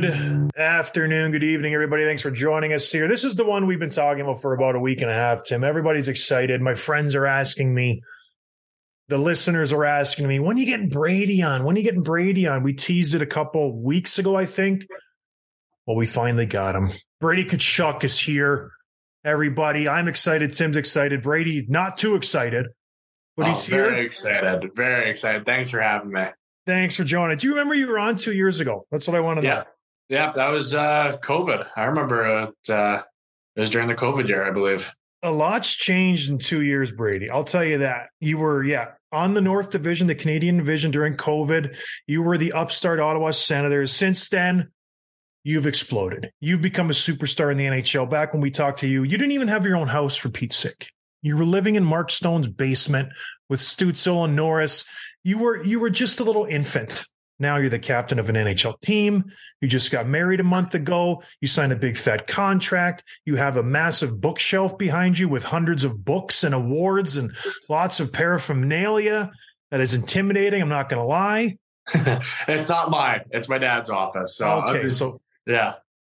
[0.00, 2.06] Good afternoon, good evening, everybody.
[2.06, 3.06] Thanks for joining us here.
[3.08, 5.42] This is the one we've been talking about for about a week and a half,
[5.42, 5.62] Tim.
[5.62, 6.62] Everybody's excited.
[6.62, 8.00] My friends are asking me,
[9.08, 11.64] the listeners are asking me, when are you getting Brady on?
[11.64, 12.62] When are you getting Brady on?
[12.62, 14.86] We teased it a couple weeks ago, I think.
[15.86, 16.90] Well, we finally got him.
[17.20, 18.70] Brady Tkachuk is here.
[19.26, 20.54] Everybody, I'm excited.
[20.54, 21.22] Tim's excited.
[21.22, 22.64] Brady, not too excited,
[23.36, 23.84] but oh, he's here.
[23.90, 24.70] Very excited.
[24.74, 25.44] Very excited.
[25.44, 26.24] Thanks for having me.
[26.64, 27.36] Thanks for joining.
[27.36, 28.86] Do you remember you were on two years ago?
[28.90, 29.54] That's what I want to Yeah.
[29.54, 29.64] know.
[30.12, 31.68] Yeah, that was uh, COVID.
[31.74, 32.70] I remember it.
[32.70, 33.00] Uh,
[33.56, 34.92] it was during the COVID year, I believe.
[35.22, 37.30] A lot's changed in two years, Brady.
[37.30, 38.08] I'll tell you that.
[38.20, 41.78] You were, yeah, on the North Division, the Canadian Division during COVID.
[42.06, 43.90] You were the upstart Ottawa Senators.
[43.90, 44.70] Since then,
[45.44, 46.30] you've exploded.
[46.40, 48.10] You've become a superstar in the NHL.
[48.10, 50.56] Back when we talked to you, you didn't even have your own house for Pete's
[50.56, 50.90] sake.
[51.22, 53.08] You were living in Mark Stone's basement
[53.48, 54.84] with Stutzle and Norris.
[55.24, 57.06] You were you were just a little infant.
[57.42, 59.24] Now you're the captain of an NHL team.
[59.60, 61.22] You just got married a month ago.
[61.40, 63.02] You signed a big fat contract.
[63.26, 67.32] You have a massive bookshelf behind you with hundreds of books and awards and
[67.68, 69.32] lots of paraphernalia
[69.72, 70.62] that is intimidating.
[70.62, 71.58] I'm not going to lie.
[72.46, 73.22] it's not mine.
[73.32, 74.36] It's my dad's office.
[74.36, 75.74] So okay, just- so yeah.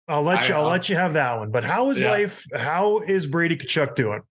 [0.08, 0.54] I'll let you.
[0.54, 1.50] I- I'll let you have that one.
[1.50, 2.12] But how is Yeah.
[2.12, 2.46] life?
[2.56, 4.22] How is Brady Tkachuk doing?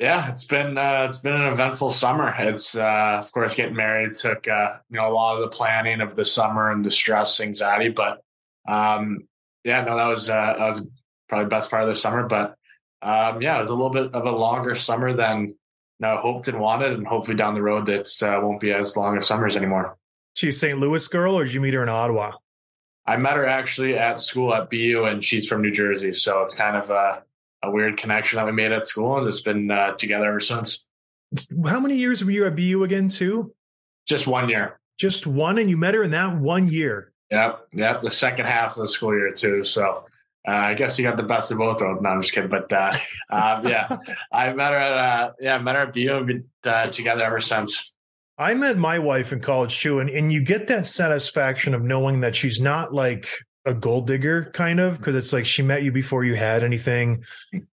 [0.00, 2.34] Yeah, it's been uh, it's been an eventful summer.
[2.38, 6.00] It's uh, of course getting married took uh, you know a lot of the planning
[6.00, 8.22] of the summer and the stress, anxiety, but
[8.66, 9.28] um,
[9.62, 10.88] yeah, no, that was uh, that was
[11.28, 12.26] probably the best part of the summer.
[12.26, 12.56] But
[13.02, 15.54] um, yeah, it was a little bit of a longer summer than you
[16.00, 19.18] know, hoped and wanted, and hopefully down the road that uh, won't be as long
[19.18, 19.98] of summers anymore.
[20.34, 20.78] She's a St.
[20.78, 22.32] Louis girl, or did you meet her in Ottawa?
[23.06, 26.54] I met her actually at school at BU, and she's from New Jersey, so it's
[26.54, 27.22] kind of a,
[27.62, 30.88] a weird connection that we made at school, and it's been uh, together ever since.
[31.66, 33.08] How many years were you at BU again?
[33.08, 33.52] Too,
[34.08, 34.80] Just one year.
[34.98, 37.12] just one, and you met her in that one year.
[37.30, 38.02] Yep, yep.
[38.02, 39.62] The second half of the school year too.
[39.62, 40.04] So
[40.48, 42.02] uh, I guess you got the best of both worlds.
[42.02, 42.50] No, I'm just kidding.
[42.50, 42.90] But uh,
[43.30, 43.98] uh, yeah,
[44.32, 44.92] I met her at
[45.28, 47.94] uh, yeah, met her at BU and been uh, together ever since.
[48.36, 52.20] I met my wife in college too, and, and you get that satisfaction of knowing
[52.20, 53.28] that she's not like
[53.66, 57.22] a gold digger kind of because it's like she met you before you had anything.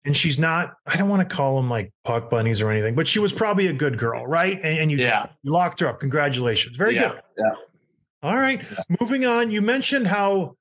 [0.04, 3.06] And she's not i don't want to call them like puck bunnies or anything but
[3.06, 4.54] she was probably a good girl right?
[4.62, 6.00] And, and you Yeah, locked her up.
[6.00, 6.76] Congratulations.
[6.76, 7.20] Very yeah, good.
[7.38, 7.54] yeah.
[8.22, 8.64] all right.
[9.00, 9.50] Moving on.
[9.50, 10.56] You mentioned how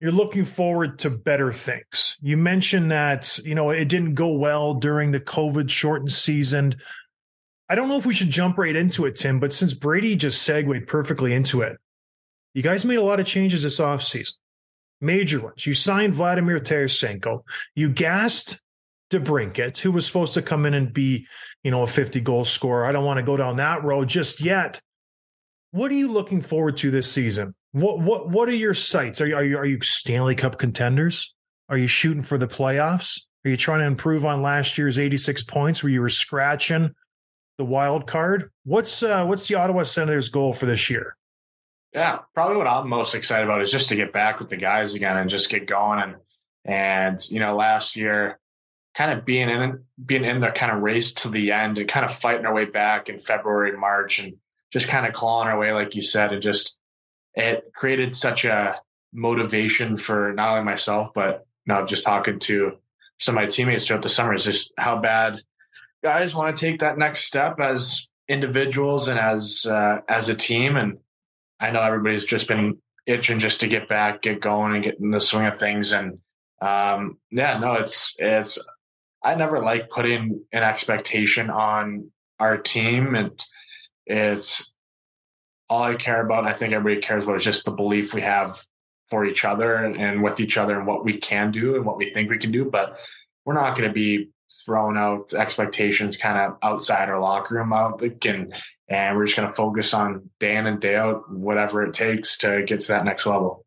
[0.00, 2.18] you're looking forward to better things.
[2.20, 6.74] You mentioned that you know it didn't go well during the covid shortened season.
[7.70, 10.42] I don't know if we should jump right into it tim but since brady just
[10.42, 11.78] segued perfectly into it
[12.52, 14.34] you guys made a lot of changes this offseason
[15.02, 17.42] major ones you signed vladimir tarasenko
[17.74, 18.62] you gassed
[19.12, 21.26] DeBrincat, who was supposed to come in and be,
[21.62, 22.84] you know, a 50 goal scorer.
[22.84, 24.80] I don't want to go down that road just yet.
[25.70, 27.54] What are you looking forward to this season?
[27.72, 29.20] What what what are your sights?
[29.20, 31.34] Are you are you, are you Stanley Cup contenders?
[31.68, 33.22] Are you shooting for the playoffs?
[33.44, 36.90] Are you trying to improve on last year's 86 points where you were scratching
[37.56, 38.50] the wild card?
[38.64, 41.16] What's uh what's the Ottawa Senators goal for this year?
[41.94, 44.94] Yeah, probably what I'm most excited about is just to get back with the guys
[44.94, 46.00] again and just get going.
[46.00, 46.16] And
[46.64, 48.38] and you know, last year,
[48.94, 52.04] kind of being in being in the kind of race to the end and kind
[52.04, 54.34] of fighting our way back in February, March, and
[54.72, 56.78] just kind of clawing our way, like you said, and just
[57.34, 58.80] it created such a
[59.12, 62.72] motivation for not only myself, but you know, just talking to
[63.18, 65.40] some of my teammates throughout the summer is just how bad
[66.02, 70.76] guys want to take that next step as individuals and as uh, as a team.
[70.76, 70.98] And
[71.62, 75.12] I know everybody's just been itching just to get back, get going, and get in
[75.12, 75.92] the swing of things.
[75.92, 76.18] And
[76.60, 78.58] um, yeah, no, it's it's.
[79.24, 82.10] I never like putting an expectation on
[82.40, 83.40] our team, and
[84.06, 84.74] it's
[85.70, 86.46] all I care about.
[86.46, 88.60] I think everybody cares about is just the belief we have
[89.08, 92.10] for each other and with each other and what we can do and what we
[92.10, 92.64] think we can do.
[92.64, 92.96] But
[93.44, 94.30] we're not going to be
[94.64, 98.52] throwing out expectations kind of outside our locker room out and
[98.92, 102.36] and we're just going to focus on day in and day out whatever it takes
[102.38, 103.64] to get to that next level.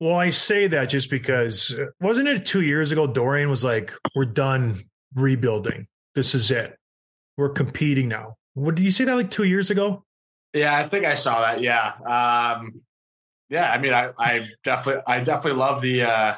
[0.00, 4.24] Well i say that just because wasn't it two years ago Dorion was like we're
[4.24, 4.82] done
[5.14, 5.86] rebuilding.
[6.16, 6.76] This is it.
[7.36, 8.34] We're competing now.
[8.54, 10.04] What did you say that like two years ago?
[10.54, 11.92] Yeah i think i saw that yeah.
[12.00, 12.80] Um
[13.48, 16.34] yeah i mean i i definitely i definitely love the uh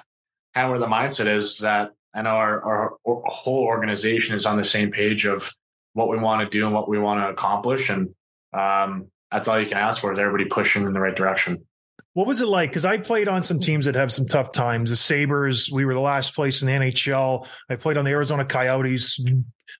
[0.54, 4.56] kind of where the mindset is that I know our, our, whole organization is on
[4.56, 5.52] the same page of
[5.94, 7.90] what we want to do and what we want to accomplish.
[7.90, 8.14] And
[8.54, 11.66] um, that's all you can ask for is everybody pushing in the right direction.
[12.12, 12.70] What was it like?
[12.70, 14.90] Because I played on some teams that have some tough times.
[14.90, 17.46] The Sabres, we were the last place in the NHL.
[17.68, 19.22] I played on the Arizona Coyotes,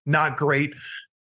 [0.05, 0.75] not great.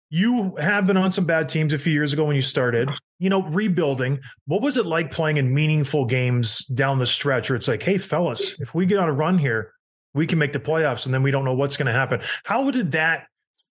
[0.09, 2.91] You have been on some bad teams a few years ago when you started.
[3.19, 4.21] You know, rebuilding.
[4.47, 7.99] What was it like playing in meaningful games down the stretch where it's like, hey,
[7.99, 9.73] fellas, if we get on a run here,
[10.15, 12.21] we can make the playoffs and then we don't know what's going to happen.
[12.45, 13.27] How did that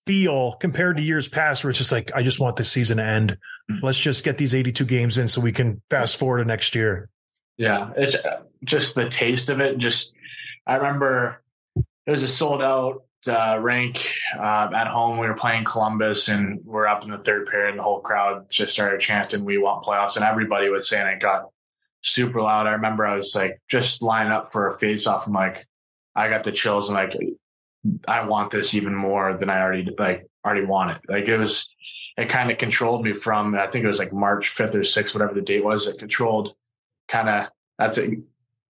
[0.06, 3.04] feel compared to years past where it's just like, I just want this season to
[3.04, 3.38] end.
[3.70, 3.86] Mm-hmm.
[3.86, 7.10] Let's just get these 82 games in so we can fast forward to next year.
[7.58, 7.92] Yeah.
[7.96, 9.78] It's uh, just the taste of it.
[9.78, 10.14] Just,
[10.66, 11.44] I remember
[11.76, 15.18] it was a sold out uh, rink uh, at home.
[15.18, 18.50] We were playing Columbus and we're up in the third period and the whole crowd
[18.50, 20.16] just started chanting, we want playoffs.
[20.16, 21.50] And everybody was saying it got
[22.02, 22.68] super loud.
[22.68, 25.28] I remember I was like, just line up for a face off.
[25.28, 25.66] I'm like,
[26.16, 27.16] I got the chills and like
[28.08, 31.02] I want this even more than I already like already want it.
[31.10, 31.74] Like it was
[32.18, 35.14] it kind of controlled me from I think it was like March 5th or 6th,
[35.14, 35.88] whatever the date was.
[35.88, 36.56] It controlled
[37.08, 38.20] kind of that's it,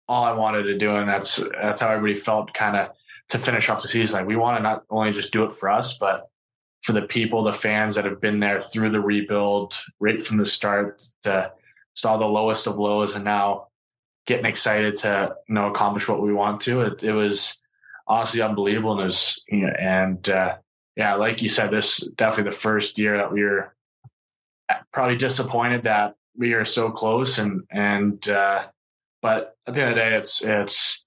[0.07, 0.95] all I wanted to do.
[0.95, 2.91] And that's that's how everybody felt kind of
[3.29, 4.19] to finish off the season.
[4.19, 6.29] Like we want to not only just do it for us, but
[6.81, 10.45] for the people, the fans that have been there through the rebuild right from the
[10.45, 11.51] start to
[11.93, 13.67] saw the lowest of lows and now
[14.25, 16.81] getting excited to you know accomplish what we want to.
[16.81, 17.60] It, it was
[18.07, 20.57] honestly unbelievable, and you know, and uh,
[20.95, 23.73] yeah, like you said, this definitely the first year that we were
[24.91, 28.63] probably disappointed that we are so close, and and uh,
[29.21, 31.05] but at the end of the day, it's it's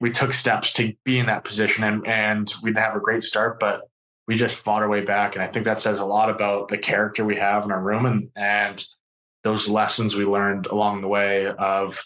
[0.00, 3.22] we took steps to be in that position, and and we didn't have a great
[3.22, 3.82] start, but
[4.26, 6.78] we just fought our way back, and I think that says a lot about the
[6.78, 8.84] character we have in our room, and and
[9.42, 12.02] those lessons we learned along the way of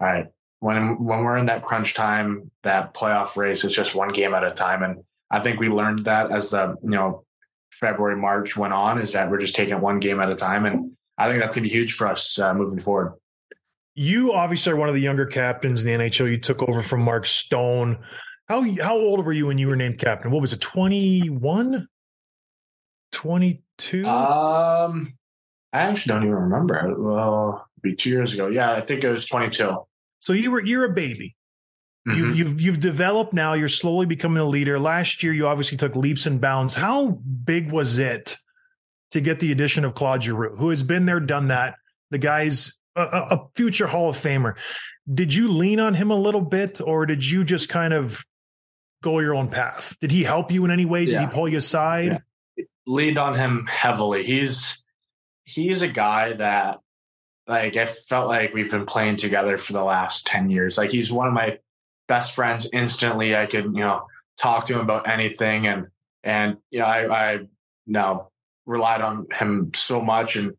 [0.00, 0.26] all right,
[0.60, 4.44] when when we're in that crunch time, that playoff race, it's just one game at
[4.44, 4.82] a time.
[4.82, 7.24] And I think we learned that as the you know
[7.72, 10.66] February March went on, is that we're just taking it one game at a time,
[10.66, 13.14] and I think that's gonna be huge for us uh, moving forward.
[13.94, 16.30] You obviously are one of the younger captains in the NHL.
[16.30, 17.98] You took over from Mark Stone.
[18.48, 20.30] How how old were you when you were named captain?
[20.30, 20.60] What was it?
[20.60, 21.88] 21?
[23.12, 24.06] 22?
[24.06, 25.14] Um
[25.72, 26.94] I actually don't even remember.
[26.98, 28.48] Well, be two years ago.
[28.48, 29.86] Yeah, I think it was 22.
[30.20, 31.36] So you were you're a baby.
[32.08, 32.18] Mm-hmm.
[32.18, 33.54] You've you've you've developed now.
[33.54, 34.78] You're slowly becoming a leader.
[34.78, 36.74] Last year, you obviously took leaps and bounds.
[36.74, 38.36] How big was it
[39.10, 41.74] to get the addition of Claude Giroux, who has been there, done that?
[42.10, 44.56] The guy's a, a future Hall of Famer.
[45.12, 48.24] Did you lean on him a little bit, or did you just kind of
[49.02, 49.96] go your own path?
[50.00, 51.04] Did he help you in any way?
[51.04, 51.28] Did yeah.
[51.28, 52.22] he pull you aside?
[52.56, 52.64] Yeah.
[52.86, 54.24] Leaned on him heavily.
[54.24, 54.84] He's
[55.44, 56.80] he's a guy that
[57.46, 60.78] like I felt like we've been playing together for the last 10 years.
[60.78, 61.58] Like he's one of my
[62.08, 63.34] best friends instantly.
[63.34, 64.06] I could, you know,
[64.40, 65.88] talk to him about anything and
[66.22, 67.38] and you know, I I
[67.86, 68.30] know
[68.66, 70.54] relied on him so much and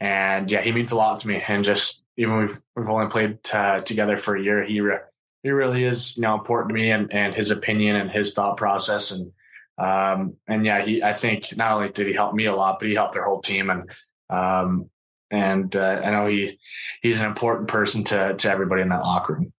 [0.00, 1.42] and yeah, he means a lot to me.
[1.46, 4.98] And just even we've we've only played uh, together for a year, he re-
[5.42, 8.56] he really is you know important to me and and his opinion and his thought
[8.56, 9.32] process and
[9.78, 12.88] um and yeah, he I think not only did he help me a lot, but
[12.88, 13.90] he helped their whole team and
[14.30, 14.90] um
[15.30, 16.58] and uh, I know he
[17.02, 19.52] he's an important person to to everybody in that locker room.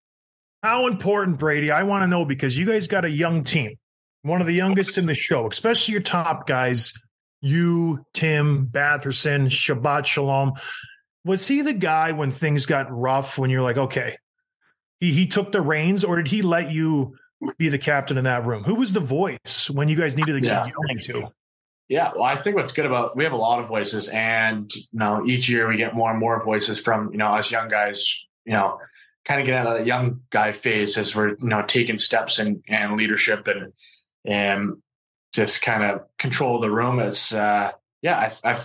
[0.62, 1.70] How important, Brady?
[1.70, 3.76] I want to know because you guys got a young team,
[4.22, 6.92] one of the youngest in the show, especially your top guys.
[7.42, 10.54] You, Tim, Batherson, Shabbat Shalom.
[11.24, 13.38] Was he the guy when things got rough?
[13.38, 14.16] When you're like, okay,
[15.00, 17.16] he he took the reins, or did he let you
[17.58, 18.64] be the captain in that room?
[18.64, 20.66] Who was the voice when you guys needed to get yeah.
[20.66, 21.28] yelling to?
[21.88, 24.98] Yeah, well, I think what's good about we have a lot of voices, and you
[24.98, 28.24] know, each year we get more and more voices from you know us young guys.
[28.44, 28.78] You know,
[29.24, 32.38] kind of get out of that young guy phase as we're you know taking steps
[32.40, 33.72] and and leadership and
[34.24, 34.82] and
[35.32, 36.98] just kind of control the room.
[36.98, 37.70] It's uh,
[38.02, 38.60] yeah, I, I,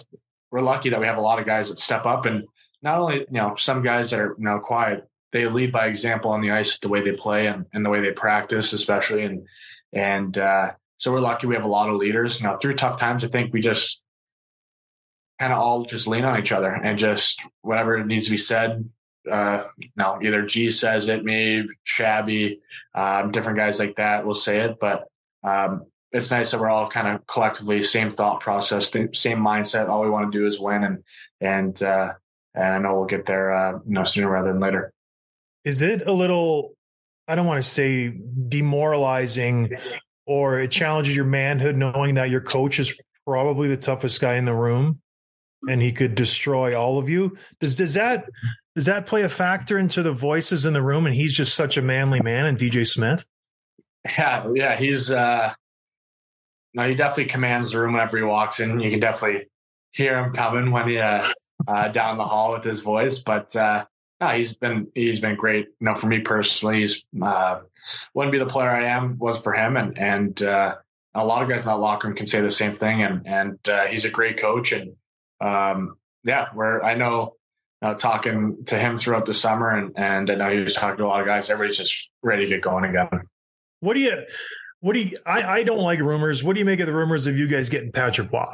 [0.52, 2.46] we're lucky that we have a lot of guys that step up and
[2.82, 6.32] not only you know some guys that are you know quiet, they lead by example
[6.32, 9.48] on the ice, the way they play and, and the way they practice, especially and
[9.94, 10.72] and uh,
[11.02, 12.40] so we're lucky we have a lot of leaders.
[12.40, 14.04] You know, through tough times, I think we just
[15.40, 18.88] kind of all just lean on each other and just whatever needs to be said.
[19.30, 19.64] Uh,
[19.96, 22.60] no, either G says it, me, Shabby,
[22.94, 24.78] um, different guys like that will say it.
[24.80, 25.08] But
[25.44, 29.90] um, it's nice that we're all kind of collectively same thought process, same mindset.
[29.90, 31.04] All we want to do is win, and
[31.42, 32.14] and uh,
[32.54, 34.94] and I know we'll get there, uh, you know, sooner rather than later.
[35.66, 36.76] Is it a little?
[37.28, 38.14] I don't want to say
[38.50, 39.76] demoralizing,
[40.26, 44.46] or it challenges your manhood knowing that your coach is probably the toughest guy in
[44.46, 45.02] the room
[45.68, 47.38] and he could destroy all of you.
[47.60, 48.26] Does does that
[48.76, 51.06] does that play a factor into the voices in the room?
[51.06, 53.26] And he's just such a manly man, and DJ Smith.
[54.06, 55.54] Yeah, yeah, he's uh
[56.74, 58.80] no, he definitely commands the room whenever he walks in.
[58.80, 59.48] You can definitely
[59.92, 61.24] hear him coming when he uh,
[61.68, 63.20] uh down the hall with his voice.
[63.20, 63.86] But uh
[64.20, 65.68] no, he's been he's been great.
[65.80, 67.62] You know, for me personally, he's uh
[68.14, 70.76] wouldn't be the player I am was for him, and and uh,
[71.14, 73.04] a lot of guys in that locker room can say the same thing.
[73.04, 74.94] And and uh, he's a great coach, and
[75.40, 77.36] um, yeah, where I know
[77.82, 81.06] uh, talking to him throughout the summer, and and I know he was talking to
[81.06, 81.50] a lot of guys.
[81.50, 83.28] Everybody's just ready to get going again.
[83.80, 84.24] What do you?
[84.80, 85.18] What do you?
[85.26, 86.44] I, I don't like rumors.
[86.44, 88.46] What do you make of the rumors of you guys getting Patrick Roy?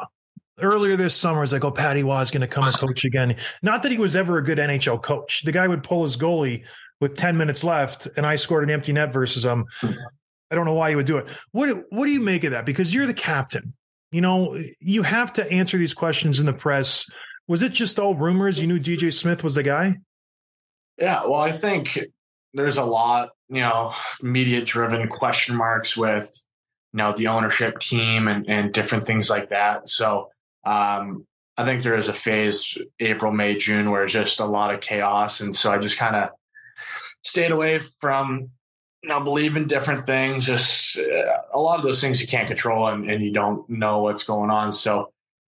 [0.60, 3.36] Earlier this summer, it's like, oh, Patty Roy is going to come and coach again.
[3.62, 5.44] Not that he was ever a good NHL coach.
[5.44, 6.64] The guy would pull his goalie
[7.00, 10.74] with 10 minutes left, and I scored an empty net versus them, I don't know
[10.74, 11.28] why you would do it.
[11.52, 12.66] What What do you make of that?
[12.66, 13.74] Because you're the captain.
[14.12, 17.06] You know, you have to answer these questions in the press.
[17.48, 18.60] Was it just all rumors?
[18.60, 19.98] You knew DJ Smith was the guy?
[20.98, 22.00] Yeah, well, I think
[22.54, 26.32] there's a lot, you know, media driven question marks with,
[26.94, 29.90] you know, the ownership team and, and different things like that.
[29.90, 30.30] So
[30.66, 31.28] um,
[31.58, 34.82] I think there is a phase April, May, June where it's just a lot of
[34.82, 35.42] chaos.
[35.42, 36.30] And so I just kind of
[37.24, 38.50] stayed away from
[39.04, 40.46] you know, believe in different things.
[40.46, 44.02] Just uh, a lot of those things you can't control and, and you don't know
[44.02, 44.72] what's going on.
[44.72, 45.12] So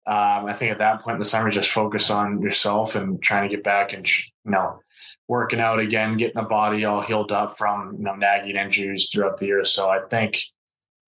[0.06, 3.50] um, I think at that point in the summer, just focus on yourself and trying
[3.50, 4.80] to get back and, you know,
[5.28, 9.38] working out again, getting the body all healed up from, you know, nagging injuries throughout
[9.38, 9.64] the year.
[9.66, 10.42] So I think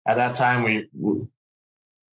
[0.07, 1.27] at that time we, we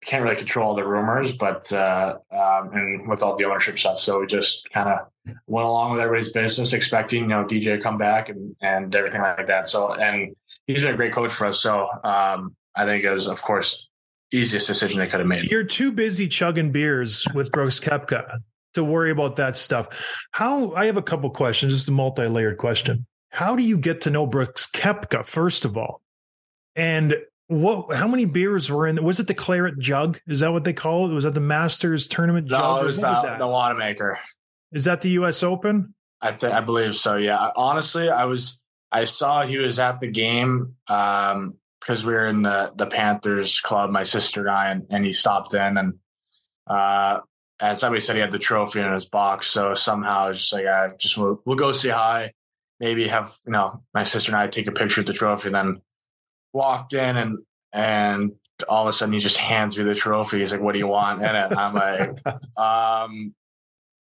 [0.04, 3.98] can't really control all the rumors, but uh, um, and with all the ownership stuff,
[3.98, 7.80] so we just kind of went along with everybody's business, expecting you know DJ to
[7.80, 9.68] come back and and everything like that.
[9.68, 10.36] So and
[10.66, 11.60] he's been a great coach for us.
[11.60, 13.88] So um, I think it was, of course,
[14.32, 15.50] easiest decision they could have made.
[15.50, 18.38] You're too busy chugging beers with Brooks Koepka
[18.74, 20.26] to worry about that stuff.
[20.32, 21.72] How I have a couple questions.
[21.72, 23.06] This is a multi-layered question.
[23.30, 26.02] How do you get to know Brooks Koepka first of all?
[26.74, 27.16] And
[27.48, 27.94] what?
[27.94, 29.02] How many beers were in?
[29.02, 30.20] Was it the claret jug?
[30.26, 31.14] Is that what they call it?
[31.14, 32.82] Was that the Masters tournament no, jug?
[32.82, 34.18] it was, the, was the Wanamaker.
[34.72, 35.42] Is that the U.S.
[35.42, 35.94] Open?
[36.20, 37.16] I think I believe so.
[37.16, 37.50] Yeah.
[37.54, 38.58] Honestly, I was
[38.90, 43.60] I saw he was at the game um, because we were in the the Panthers
[43.60, 45.94] club, my sister and I, and, and he stopped in and
[46.66, 47.20] uh,
[47.60, 49.46] and somebody said he had the trophy in his box.
[49.46, 52.32] So somehow I was just like, I just we'll, we'll go say hi,
[52.80, 55.54] maybe have you know my sister and I take a picture of the trophy, and
[55.54, 55.82] then
[56.52, 57.38] walked in and
[57.72, 58.32] and
[58.68, 60.38] all of a sudden he just hands me the trophy.
[60.38, 62.26] He's like, "What do you want in it?" I'm like,
[62.56, 63.34] um,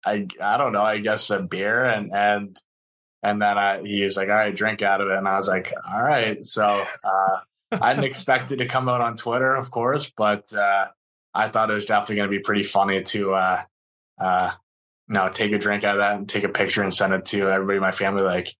[0.05, 0.83] I I don't know.
[0.83, 2.59] I guess a beer and and
[3.23, 5.49] and then I he was like, "All right, drink out of it," and I was
[5.49, 7.39] like, "All right." So uh,
[7.71, 10.87] I didn't expect it to come out on Twitter, of course, but uh,
[11.35, 13.63] I thought it was definitely going to be pretty funny to uh,
[14.21, 14.51] uh,
[15.09, 17.27] you know take a drink out of that and take a picture and send it
[17.27, 18.23] to everybody in my family.
[18.23, 18.55] Like,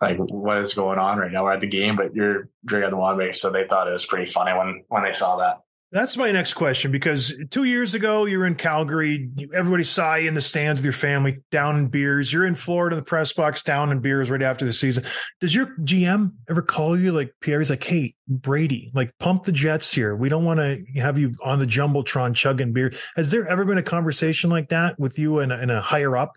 [0.00, 1.44] like what is going on right now?
[1.44, 3.32] We're at the game, but you're drinking the water.
[3.32, 5.60] So they thought it was pretty funny when when they saw that.
[5.92, 9.28] That's my next question because two years ago you were in Calgary.
[9.52, 12.32] Everybody saw you in the stands with your family, down in beers.
[12.32, 15.02] You're in Florida, the press box, down in beers right after the season.
[15.40, 19.92] Does your GM ever call you like Pierre's like, hey, Brady, like pump the Jets
[19.92, 20.14] here.
[20.14, 22.92] We don't want to have you on the jumbotron chugging beer.
[23.16, 26.16] Has there ever been a conversation like that with you and a, and a higher
[26.16, 26.34] up?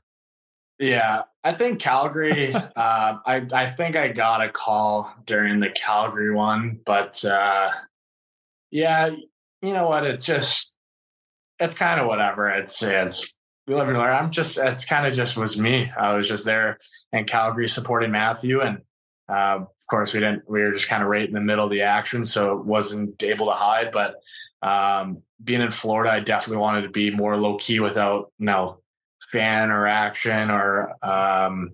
[0.80, 2.54] Yeah, I think Calgary.
[2.54, 7.72] uh, I I think I got a call during the Calgary one, but uh,
[8.72, 9.10] yeah,
[9.62, 10.06] you know what?
[10.06, 10.76] It just
[11.60, 12.50] it's kind of whatever.
[12.50, 13.34] It's it's
[13.68, 14.16] we live and learn.
[14.16, 15.92] I'm just it's kind of just was me.
[15.98, 16.80] I was just there
[17.12, 18.80] in Calgary supporting Matthew, and
[19.30, 20.50] uh, of course we didn't.
[20.50, 23.22] We were just kind of right in the middle of the action, so it wasn't
[23.24, 23.92] able to hide.
[23.92, 24.16] But
[24.62, 28.80] um, being in Florida, I definitely wanted to be more low key without you know
[29.34, 31.72] fan interaction or um,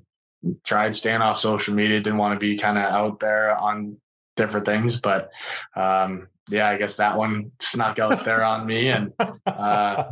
[0.63, 1.99] tried staying off social media.
[1.99, 3.97] Didn't want to be kind of out there on
[4.37, 5.01] different things.
[5.01, 5.29] But
[5.75, 8.87] um, yeah, I guess that one snuck out there on me.
[8.87, 9.13] And
[9.45, 10.05] uh,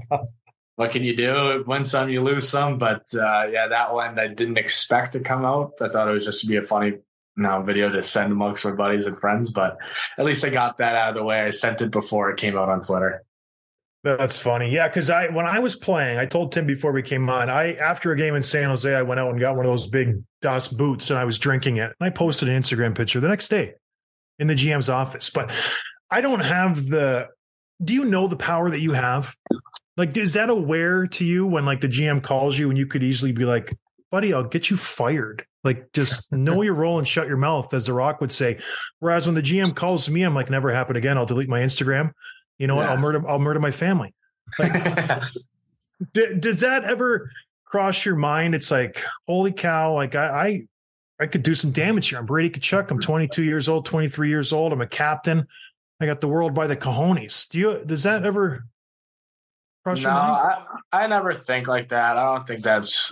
[0.75, 1.63] what can you do?
[1.65, 2.77] Win some, you lose some.
[2.77, 5.73] But uh, yeah, that one I didn't expect to come out.
[5.81, 6.97] I thought it was just to be a funny
[7.37, 9.51] know, video to send amongst my buddies and friends.
[9.51, 9.77] But
[10.17, 11.41] at least I got that out of the way.
[11.41, 13.23] I sent it before it came out on Twitter.
[14.15, 14.69] That's funny.
[14.69, 17.73] Yeah, because I when I was playing, I told Tim before we came on, I
[17.73, 20.23] after a game in San Jose, I went out and got one of those big
[20.41, 21.93] DOS boots and I was drinking it.
[21.99, 23.73] And I posted an Instagram picture the next day
[24.39, 25.29] in the GM's office.
[25.29, 25.51] But
[26.09, 27.27] I don't have the
[27.83, 29.35] do you know the power that you have?
[29.97, 33.03] Like, is that aware to you when like the GM calls you and you could
[33.03, 33.75] easily be like,
[34.11, 35.45] buddy, I'll get you fired.
[35.63, 38.59] Like, just know your role and shut your mouth, as The Rock would say.
[38.99, 41.17] Whereas when the GM calls me, I'm like, never happen again.
[41.17, 42.11] I'll delete my Instagram.
[42.57, 42.81] You know yeah.
[42.81, 42.89] what?
[42.89, 43.29] I'll murder.
[43.29, 44.13] I'll murder my family.
[44.57, 44.73] Like,
[46.13, 47.29] d- does that ever
[47.65, 48.55] cross your mind?
[48.55, 49.93] It's like, holy cow!
[49.93, 52.19] Like I, I, I could do some damage here.
[52.19, 52.89] I'm Brady Tkachuk.
[52.91, 54.73] I'm 22 years old, 23 years old.
[54.73, 55.47] I'm a captain.
[55.99, 57.49] I got the world by the cojones.
[57.49, 57.83] Do you?
[57.85, 58.65] Does that ever
[59.83, 60.65] cross no, your mind?
[60.91, 62.17] I, I never think like that.
[62.17, 63.11] I don't think that's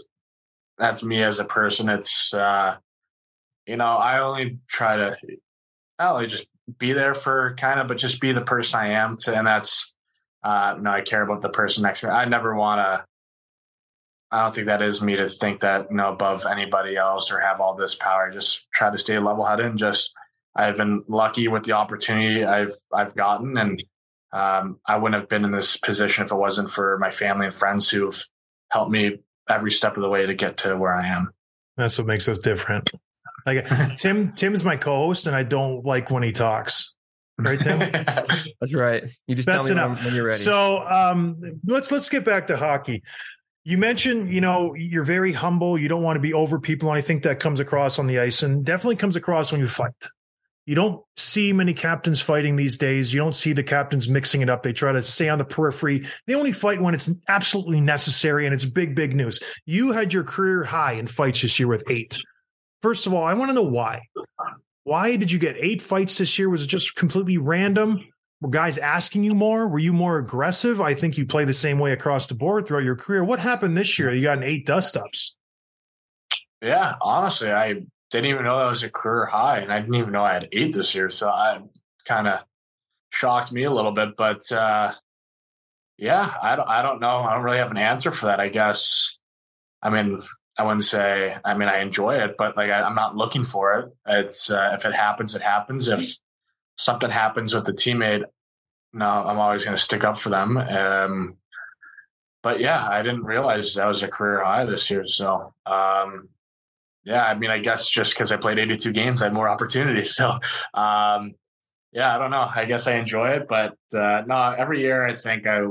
[0.78, 1.90] that's me as a person.
[1.90, 2.78] It's uh,
[3.66, 5.18] you know, I only try to
[6.00, 6.48] not only just
[6.80, 9.96] be there for kind of, but just be the person I am to, and that's,
[10.44, 12.14] uh, know, I care about the person next to me.
[12.14, 13.06] I never want to,
[14.32, 17.40] I don't think that is me to think that, you know, above anybody else or
[17.40, 18.32] have all this power.
[18.32, 20.12] Just try to stay level headed and just,
[20.56, 23.58] I've been lucky with the opportunity I've, I've gotten.
[23.58, 23.84] And,
[24.34, 27.56] um, I wouldn't have been in this position if it wasn't for my family and
[27.56, 28.22] friends who've
[28.70, 31.32] helped me every step of the way to get to where I am.
[31.78, 32.90] That's what makes us different.
[33.46, 36.96] Like Tim, Tim's my co-host, and I don't like when he talks.
[37.38, 37.80] Right, Tim?
[38.62, 39.04] That's right.
[39.28, 39.98] You just That's tell me enough.
[39.98, 40.38] When, when you're ready.
[40.38, 43.04] So um, let's let's get back to hockey.
[43.64, 45.78] You mentioned, you know, you're very humble.
[45.78, 48.20] You don't want to be over people, and I think that comes across on the
[48.20, 49.92] ice, and definitely comes across when you fight.
[50.66, 53.14] You don't see many captains fighting these days.
[53.14, 54.64] You don't see the captains mixing it up.
[54.64, 56.06] They try to stay on the periphery.
[56.26, 59.40] They only fight when it's absolutely necessary, and it's big, big news.
[59.66, 62.20] You had your career high in fights this year with eight.
[62.86, 64.10] First of all, I want to know why.
[64.84, 66.52] Why did you get eight fights this year?
[66.52, 68.08] Was it just completely random?
[68.42, 69.68] Were guys asking you more?
[69.68, 70.80] Were you more aggressive?
[70.80, 73.24] I think you play the same way across the board throughout your career.
[73.24, 74.14] What happened this year?
[74.14, 75.36] You got an eight dust ups.
[76.62, 77.74] Yeah, honestly, I
[78.12, 80.50] didn't even know that was a career high, and I didn't even know I had
[80.52, 81.10] eight this year.
[81.10, 81.62] So I
[82.08, 82.42] kind of
[83.10, 84.10] shocked me a little bit.
[84.16, 84.94] But uh,
[85.98, 87.22] yeah, I don't, I don't know.
[87.22, 88.40] I don't really have an answer for that.
[88.40, 89.18] I guess.
[89.82, 90.22] I mean,
[90.58, 91.36] I wouldn't say.
[91.44, 93.94] I mean, I enjoy it, but like I, am not looking for it.
[94.08, 95.88] It's uh, if it happens, it happens.
[95.88, 96.16] If
[96.78, 98.24] something happens with the teammate,
[98.94, 100.58] no, I'm always going to stick up for them.
[100.58, 101.38] Um,
[102.42, 105.04] but yeah, I didn't realize that was a career high this year.
[105.04, 106.30] So um,
[107.04, 110.16] yeah, I mean, I guess just because I played 82 games, I had more opportunities.
[110.16, 110.32] So
[110.74, 111.36] um,
[111.92, 112.50] yeah, I don't know.
[112.54, 115.62] I guess I enjoy it, but uh, no, every year I think I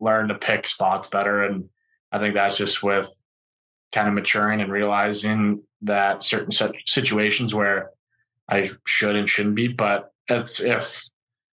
[0.00, 1.68] learn to pick spots better, and
[2.10, 3.10] I think that's just with
[3.92, 6.50] kind of maturing and realizing that certain
[6.86, 7.90] situations where
[8.48, 9.68] I should and shouldn't be.
[9.68, 11.02] But it's if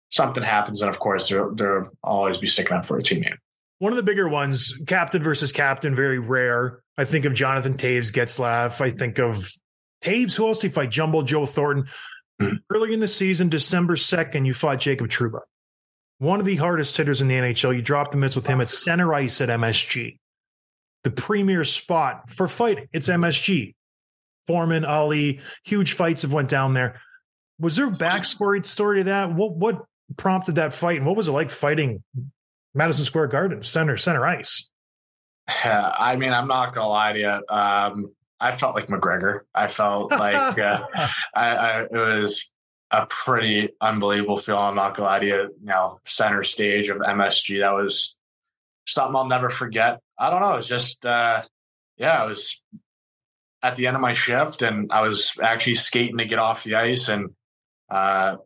[0.10, 3.38] something happens, then of course there there'll always be sticking up for a teammate.
[3.80, 6.80] One of the bigger ones, captain versus captain, very rare.
[6.98, 8.80] I think of Jonathan Toews, Getzlaf.
[8.80, 9.52] I think of
[10.02, 10.36] Toews.
[10.36, 10.92] Who else did he fight?
[10.92, 11.88] Jumbo Joe Thornton.
[12.42, 12.56] Mm-hmm.
[12.70, 15.40] Early in the season, December 2nd, you fought Jacob Trouba.
[16.20, 17.76] One of the hardest hitters in the NHL.
[17.76, 20.18] You dropped the mitts with him at center ice at MSG
[21.06, 22.90] the premier spot for fighting.
[22.92, 23.76] It's MSG.
[24.48, 27.00] Foreman, Ali, huge fights have went down there.
[27.60, 29.32] Was there a backstory story to that?
[29.32, 29.86] What what
[30.18, 32.04] prompted that fight, and what was it like fighting
[32.74, 34.70] Madison Square Garden, center center ice?
[35.48, 37.56] I mean, I'm not gonna lie to you.
[37.56, 39.42] Um, I felt like McGregor.
[39.54, 40.88] I felt like uh,
[41.36, 42.50] I, I, it was
[42.90, 44.64] a pretty unbelievable feeling.
[44.64, 45.36] I'm not gonna lie to you.
[45.36, 47.60] You know, center stage of MSG.
[47.62, 48.18] That was
[48.88, 50.00] something I'll never forget.
[50.18, 50.56] I don't know.
[50.56, 51.44] It's just, uh,
[51.98, 52.62] yeah, I was
[53.62, 56.76] at the end of my shift and I was actually skating to get off the
[56.76, 57.10] ice.
[57.10, 57.32] And
[57.90, 58.38] uh,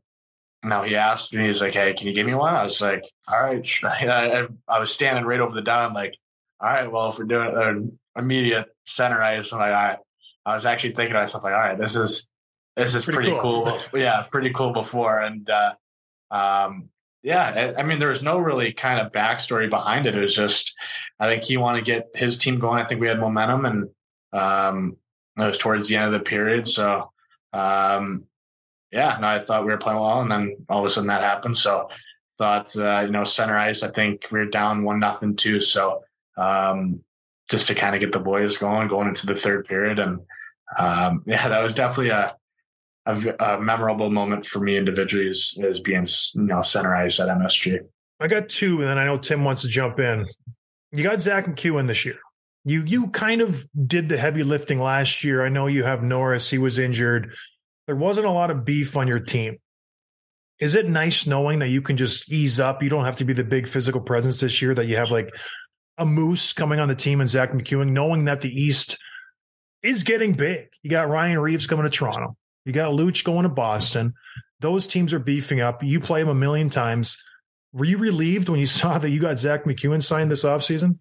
[0.64, 2.56] now he asked me, he's like, hey, can you give me one?
[2.56, 3.68] I was like, all right.
[3.84, 6.16] I, I was standing right over the down, like,
[6.62, 9.98] all right, well, if we're doing an immediate center ice, and like, I,
[10.46, 12.28] I was actually thinking to myself, like, all right, this is,
[12.76, 13.66] this is pretty, pretty cool.
[13.66, 13.80] cool.
[14.00, 15.20] yeah, pretty cool before.
[15.20, 15.74] And, uh,
[16.32, 16.90] um,
[17.24, 20.16] yeah, I mean, there was no really kind of backstory behind it.
[20.16, 20.74] It was just,
[21.20, 22.84] I think he wanted to get his team going.
[22.84, 23.90] I think we had momentum, and
[24.32, 24.98] um,
[25.38, 26.68] it was towards the end of the period.
[26.68, 27.12] So,
[27.54, 28.24] um,
[28.92, 31.58] yeah, I thought we were playing well, and then all of a sudden that happened.
[31.58, 31.90] So,
[32.38, 33.84] thought uh, you know center ice.
[33.84, 35.60] I think we were down one nothing two.
[35.60, 36.04] So,
[36.38, 37.02] um,
[37.50, 40.20] just to kind of get the boys going, going into the third period, and
[40.78, 42.36] um, yeah, that was definitely a
[43.06, 46.06] a, a, memorable moment for me individually as, is being
[46.36, 47.80] you know center ice at MSG.
[48.20, 50.28] I got two, and then I know Tim wants to jump in.
[50.92, 52.18] You got Zach MacEwen this year.
[52.66, 55.46] You you kind of did the heavy lifting last year.
[55.46, 57.34] I know you have Norris; he was injured.
[57.88, 59.58] There wasn't a lot of beef on your team.
[60.60, 62.84] Is it nice knowing that you can just ease up?
[62.84, 64.76] You don't have to be the big physical presence this year.
[64.76, 65.34] That you have like
[65.98, 68.98] a moose coming on the team and Zach MacEwen, knowing that the East
[69.82, 70.68] is getting big.
[70.84, 72.36] You got Ryan Reaves coming to Toronto.
[72.66, 74.14] You got Looch going to Boston.
[74.60, 75.84] Those teams are beefing up.
[75.84, 77.24] You play them a million times.
[77.74, 80.98] Were you relieved when you saw that you got Zach MacEwen signed this offseason?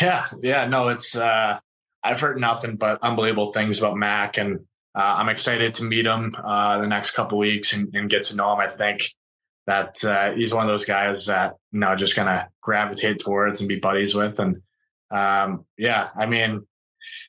[0.00, 1.58] Yeah, yeah, no, it's uh
[2.04, 4.60] I've heard nothing but unbelievable things about Mac, and
[4.94, 8.36] uh, I'm excited to meet him uh, the next couple weeks and, and, get to
[8.36, 8.58] know him.
[8.58, 9.08] I think
[9.66, 13.68] that uh, he's one of those guys that you know just gonna gravitate towards and
[13.68, 14.62] be buddies with, and
[15.10, 16.66] um, yeah, I mean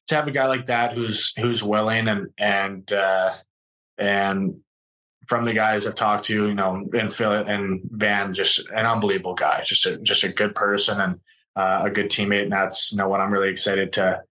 [0.08, 3.34] to have a guy like that who's who's willing and and uh,
[3.98, 4.56] and
[5.28, 9.36] from the guys I've talked to, you know, and Phil and Van, just an unbelievable
[9.36, 11.20] guy, just a just a good person and
[11.56, 14.22] uh, a good teammate, and that's you know what I'm really excited to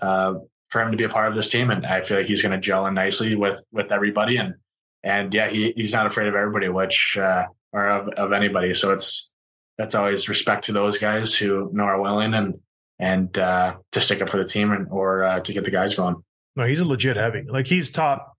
[0.00, 0.34] uh,
[0.68, 2.52] for him to be a part of this team, and I feel like he's going
[2.52, 4.54] to gel in nicely with with everybody, and
[5.02, 8.92] and yeah, he he's not afraid of everybody, which uh, or of, of anybody, so
[8.92, 9.30] it's
[9.78, 12.54] that's always respect to those guys who know are willing and
[12.98, 15.94] and uh, to stick up for the team and or uh, to get the guys
[15.94, 16.16] going.
[16.54, 17.44] No, he's a legit heavy.
[17.48, 18.31] Like he's top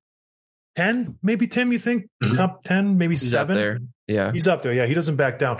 [0.75, 1.71] ten, maybe Tim.
[1.71, 2.33] You think mm-hmm.
[2.33, 3.89] top ten, maybe he's seven?
[4.07, 4.73] Yeah, he's up there.
[4.73, 5.59] Yeah, he doesn't back down.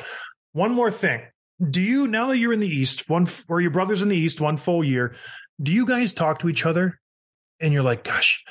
[0.54, 1.21] One more thing.
[1.69, 4.41] Do you now that you're in the East, one or your brothers in the East,
[4.41, 5.15] one full year?
[5.62, 6.99] Do you guys talk to each other?
[7.60, 8.43] And you're like, gosh,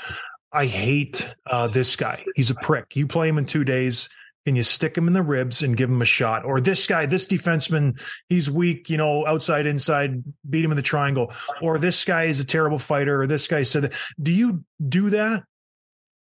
[0.52, 2.24] I hate uh, this guy.
[2.34, 2.96] He's a prick.
[2.96, 4.08] You play him in two days
[4.46, 6.44] and you stick him in the ribs and give him a shot.
[6.44, 10.82] Or this guy, this defenseman, he's weak, you know, outside, inside, beat him in the
[10.82, 11.32] triangle.
[11.60, 13.92] Or this guy is a terrible fighter, or this guy said that.
[14.20, 15.44] Do you do that?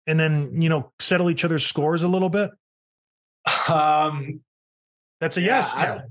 [0.08, 2.52] And then, you know, settle each other's scores a little bit?
[3.68, 4.42] Um
[5.20, 5.76] that's a yeah, yes.
[5.76, 6.02] I,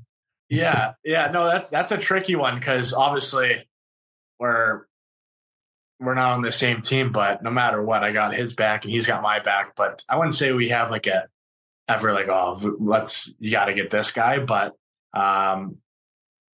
[0.48, 0.92] yeah.
[1.04, 1.30] Yeah.
[1.30, 3.68] No, that's that's a tricky one because obviously
[4.38, 4.82] we're
[6.00, 8.92] we're not on the same team, but no matter what, I got his back and
[8.92, 9.74] he's got my back.
[9.76, 11.28] But I wouldn't say we have like a
[11.88, 14.38] ever like, oh, let's you got to get this guy.
[14.38, 14.74] But
[15.12, 15.76] um,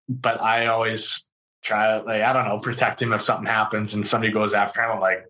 [0.09, 1.29] but I always
[1.63, 4.83] try to like I don't know protect him if something happens and somebody goes after
[4.83, 4.93] him.
[4.93, 5.27] I'm like,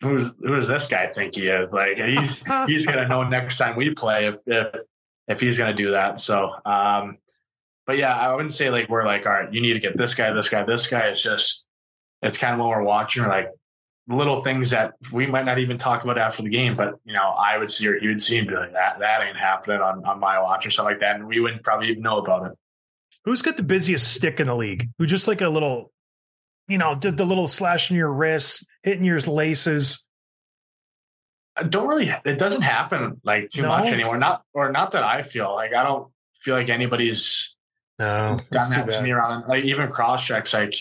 [0.00, 1.72] who's who does this guy think he is?
[1.72, 4.74] Like he's he's gonna know next time we play if if
[5.28, 6.20] if he's gonna do that.
[6.20, 7.18] So um,
[7.86, 10.14] but yeah, I wouldn't say like we're like, all right, you need to get this
[10.14, 11.08] guy, this guy, this guy.
[11.08, 11.66] It's just
[12.22, 13.48] it's kind of when we're watching, we're like,
[14.08, 17.30] little things that we might not even talk about after the game, but you know,
[17.30, 20.20] I would see or he would see be like, that that ain't happening on, on
[20.20, 21.16] my watch or something like that.
[21.16, 22.58] And we wouldn't probably even know about it.
[23.24, 24.88] Who's got the busiest stick in the league?
[24.98, 25.92] Who just like a little,
[26.68, 30.06] you know, did the little slash in your wrists, hitting your laces.
[31.54, 33.68] I don't really it doesn't happen like too no?
[33.68, 34.16] much anymore.
[34.16, 37.54] Not or not that I feel like I don't feel like anybody's
[37.98, 40.74] no, done that to me around like even cross checks like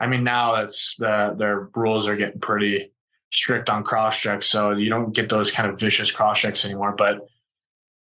[0.00, 2.92] I mean, now that's the their rules are getting pretty
[3.32, 6.94] strict on cross checks, so you don't get those kind of vicious cross checks anymore.
[6.96, 7.26] But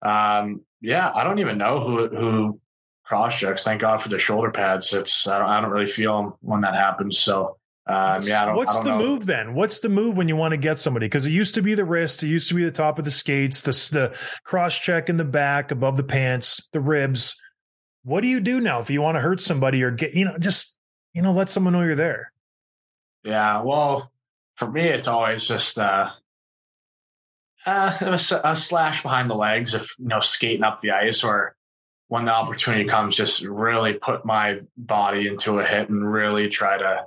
[0.02, 2.60] um, yeah, I don't even know who who
[3.06, 3.64] cross checks.
[3.64, 4.94] Thank God for the shoulder pads.
[4.94, 7.20] It's I don't, I don't really feel them when that happens.
[7.20, 8.98] So um, yeah, what's the know.
[8.98, 9.54] move then?
[9.56, 11.06] What's the move when you want to get somebody?
[11.06, 13.12] Because it used to be the wrist, it used to be the top of the
[13.12, 17.36] skates, the the cross check in the back, above the pants, the ribs.
[18.04, 20.38] What do you do now if you want to hurt somebody or get you know
[20.38, 20.78] just
[21.14, 22.32] you know, let someone know you're there.
[23.24, 23.62] Yeah.
[23.62, 24.12] Well,
[24.56, 26.10] for me, it's always just uh,
[27.66, 31.56] uh, a, a slash behind the legs if, you know, skating up the ice or
[32.08, 36.78] when the opportunity comes, just really put my body into a hit and really try
[36.78, 37.06] to,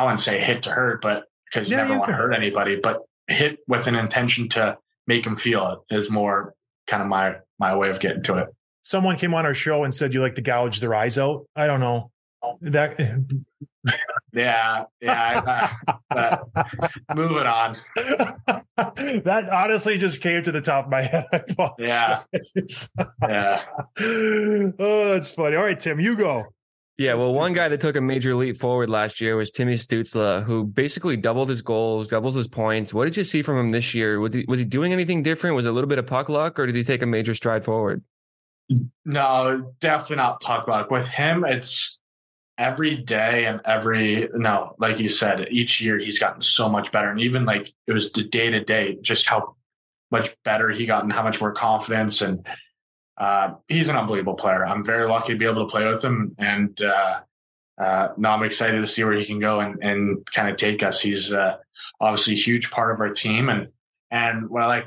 [0.00, 2.32] I wouldn't say hit to hurt, but because you yeah, never you want to hurt
[2.32, 6.54] anybody, but hit with an intention to make them feel it is more
[6.86, 8.48] kind of my, my way of getting to it.
[8.82, 11.44] Someone came on our show and said you like to gouge their eyes out.
[11.54, 12.10] I don't know.
[12.62, 12.98] That
[14.32, 15.70] yeah, yeah.
[16.10, 17.76] Uh, but moving on.
[17.96, 21.44] that honestly just came to the top of my head.
[21.78, 22.22] yeah,
[23.28, 23.64] yeah.
[24.00, 25.56] oh, that's funny.
[25.56, 26.46] All right, Tim, you go.
[27.00, 30.44] Yeah, well, one guy that took a major leap forward last year was Timmy Stutzle,
[30.44, 32.92] who basically doubled his goals, doubled his points.
[32.92, 34.20] What did you see from him this year?
[34.20, 35.56] Was he, was he doing anything different?
[35.56, 37.64] Was it a little bit of puck luck, or did he take a major stride
[37.64, 38.04] forward?
[39.06, 40.90] No, definitely not puck luck.
[40.90, 41.98] With him, it's
[42.58, 47.08] every day and every no, like you said, each year he's gotten so much better.
[47.08, 49.56] And even like it was the day to day, just how
[50.10, 52.20] much better he got and how much more confidence.
[52.20, 52.46] And
[53.20, 54.64] uh, he's an unbelievable player.
[54.64, 56.34] I'm very lucky to be able to play with him.
[56.38, 57.20] And uh,
[57.78, 60.82] uh, now I'm excited to see where he can go and, and kind of take
[60.82, 61.00] us.
[61.00, 61.58] He's uh,
[62.00, 63.50] obviously a huge part of our team.
[63.50, 63.68] And
[64.10, 64.86] And what I like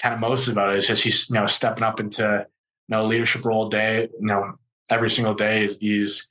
[0.00, 2.46] kind of most about it is just he's you know stepping up into
[2.88, 4.08] you know leadership role day.
[4.18, 4.54] You know
[4.88, 6.28] every single day he's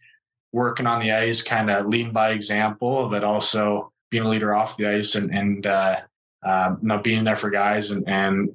[0.52, 4.76] working on the ice, kind of leading by example, but also being a leader off
[4.76, 5.98] the ice and and uh,
[6.46, 8.50] uh, you know being there for guys and and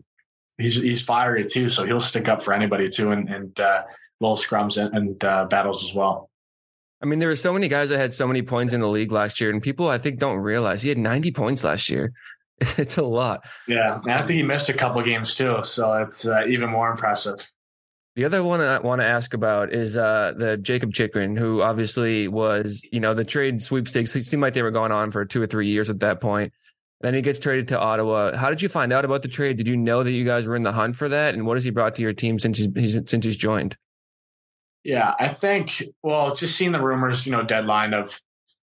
[0.59, 3.83] he's he's fiery too, so he'll stick up for anybody too, and and uh,
[4.21, 6.31] little scrums and, and uh, battles as well.
[7.03, 9.13] I mean, there were so many guys that had so many points in the league
[9.13, 12.13] last year, and people I think don't realize he had 90 points last year.
[12.79, 13.45] It's a lot.
[13.67, 16.89] Yeah, and I think he missed a couple games too, so it's uh, even more
[16.89, 17.51] impressive.
[18.17, 22.29] The other one I want to ask about is uh, the Jakob Chychrun, who obviously
[22.29, 24.15] was, you know, the trade sweepstakes.
[24.15, 26.53] It seemed like they were going on for two or three years at that point.
[27.01, 28.35] Then he gets traded to Ottawa.
[28.35, 29.59] How did you find out about the trade?
[29.59, 31.35] Did you know that you guys were in the hunt for that?
[31.35, 33.77] And what has he brought to your team since he's, since he's joined?
[34.85, 35.83] Yeah, I think.
[36.03, 38.21] Well, just seeing the rumors, you know, deadline of,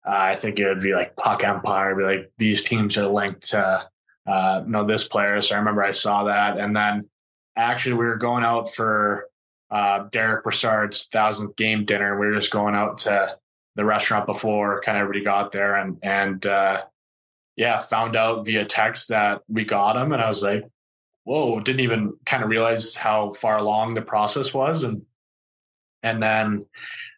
[0.07, 3.51] uh, I think it would be like Puck Empire, be like these teams are linked
[3.51, 3.89] to,
[4.27, 5.41] uh, you know, this player.
[5.41, 7.09] So I remember I saw that, and then
[7.57, 9.29] actually we were going out for
[9.71, 12.19] uh, Derek Brassard's thousandth game dinner.
[12.19, 13.37] We were just going out to
[13.77, 16.85] the restaurant before kind of everybody got there and, and, uh,
[17.57, 20.12] yeah, found out via text that we got him.
[20.12, 20.64] And I was like,
[21.25, 24.85] whoa, didn't even kind of realize how far along the process was.
[24.85, 25.03] And,
[26.03, 26.66] and then,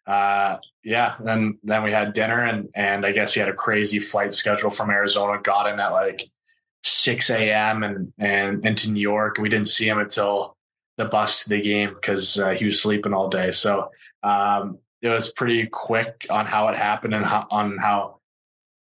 [0.06, 3.98] uh, yeah, then, then we had dinner and, and I guess he had a crazy
[3.98, 6.22] flight schedule from Arizona, got in at like
[6.84, 7.82] 6 a.m.
[7.82, 9.36] and, and into New York.
[9.38, 10.56] We didn't see him until
[10.96, 13.50] the bus to the game because uh, he was sleeping all day.
[13.50, 13.90] So
[14.22, 18.20] um, it was pretty quick on how it happened and how, on how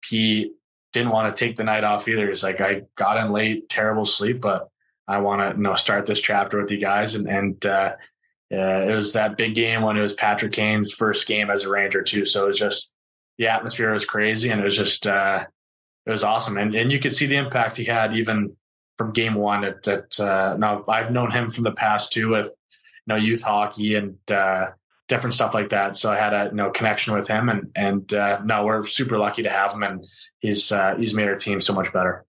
[0.06, 0.52] he
[0.94, 2.28] didn't want to take the night off either.
[2.28, 4.70] He's like, I got in late, terrible sleep, but
[5.08, 7.16] I want to you know start this chapter with you guys.
[7.16, 7.96] And and uh,
[8.52, 11.70] uh, it was that big game when it was Patrick Kane's first game as a
[11.70, 12.26] Ranger too.
[12.26, 12.94] So it was just
[13.38, 15.46] the atmosphere was crazy, and it was just uh,
[16.06, 16.58] it was awesome.
[16.58, 18.56] And and you could see the impact he had even
[18.98, 22.46] from game one at, at uh, now I've known him from the past too with
[22.46, 22.52] you
[23.08, 24.68] know youth hockey and uh,
[25.08, 25.96] different stuff like that.
[25.96, 29.18] So I had a you know connection with him and and uh, no, we're super
[29.18, 30.06] lucky to have him and
[30.39, 32.26] he's uh, he's made our team so much better.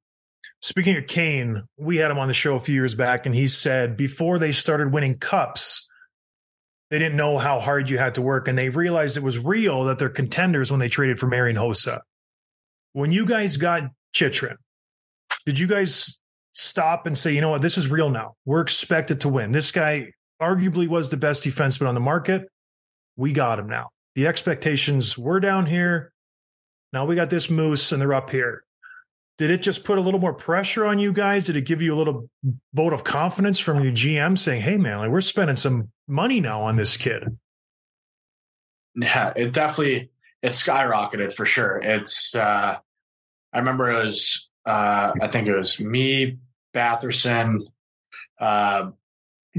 [0.60, 3.48] Speaking of Kane, we had him on the show a few years back, and he
[3.48, 5.90] said before they started winning cups,
[6.90, 9.84] they didn't know how hard you had to work, and they realized it was real
[9.84, 12.00] that they're contenders when they traded for Marian Hossa.
[12.94, 14.56] When you guys got Chychrun,
[15.44, 16.20] did you guys
[16.54, 18.34] stop and say, you know what, this is real now.
[18.46, 19.52] We're expected to win.
[19.52, 22.48] This guy arguably was the best defenseman on the market.
[23.16, 23.90] We got him now.
[24.14, 26.12] The expectations were down here.
[26.92, 28.64] Now we got this moose and they're up here.
[29.36, 31.46] Did it just put a little more pressure on you guys?
[31.46, 32.28] Did it give you a little
[32.72, 36.62] vote of confidence from your GM saying, hey, man, like we're spending some money now
[36.62, 37.36] on this kid?
[38.94, 41.78] Yeah, it definitely it skyrocketed for sure.
[41.78, 42.76] It's uh
[43.52, 46.38] I remember it was uh I think it was me,
[46.72, 47.58] Batherson,
[48.40, 48.90] uh,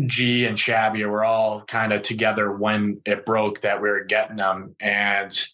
[0.05, 4.37] G and Shabby were all kind of together when it broke that we were getting
[4.37, 5.47] them and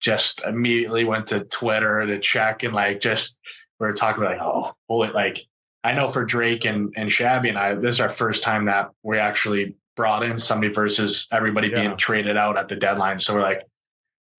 [0.00, 3.38] just immediately went to Twitter to check and like just
[3.78, 5.38] we were talking about like, oh, holy, like
[5.82, 8.90] I know for Drake and, and Shabby and I, this is our first time that
[9.02, 11.82] we actually brought in somebody versus everybody yeah.
[11.82, 13.18] being traded out at the deadline.
[13.18, 13.62] So we're like,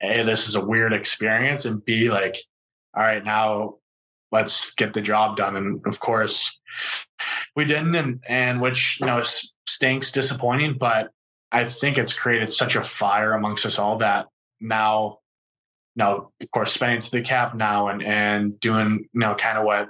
[0.01, 1.65] A, this is a weird experience.
[1.65, 2.37] And B, like,
[2.95, 3.75] all right, now
[4.31, 5.55] let's get the job done.
[5.55, 6.59] And of course,
[7.55, 9.23] we didn't, and and which you know
[9.67, 10.77] stinks, disappointing.
[10.77, 11.11] But
[11.51, 14.27] I think it's created such a fire amongst us all that
[14.59, 15.19] now,
[15.95, 19.65] now of course, spending to the cap now and and doing you know kind of
[19.65, 19.89] what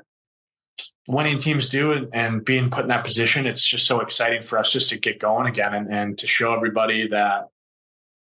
[1.07, 4.57] winning teams do and, and being put in that position, it's just so exciting for
[4.57, 7.47] us just to get going again and, and to show everybody that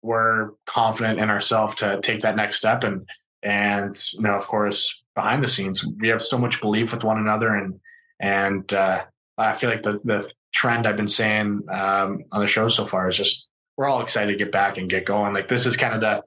[0.01, 3.07] we're confident in ourselves to take that next step and
[3.43, 7.17] and you know of course behind the scenes we have so much belief with one
[7.17, 7.79] another and
[8.19, 9.03] and uh,
[9.37, 13.09] I feel like the the trend I've been saying um, on the show so far
[13.09, 15.33] is just we're all excited to get back and get going.
[15.33, 16.23] Like this is kind of the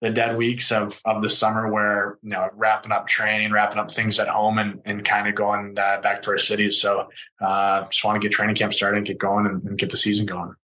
[0.00, 3.90] the dead weeks of of the summer where you know wrapping up training, wrapping up
[3.90, 6.80] things at home, and and kind of going uh, back to our cities.
[6.80, 7.08] So
[7.40, 9.96] uh, just want to get training camp started, and get going, and, and, get the
[9.96, 10.54] season going.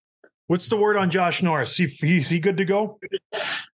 [0.51, 1.77] What's the word on Josh Norris?
[1.77, 1.85] He,
[2.17, 2.99] is he good to go?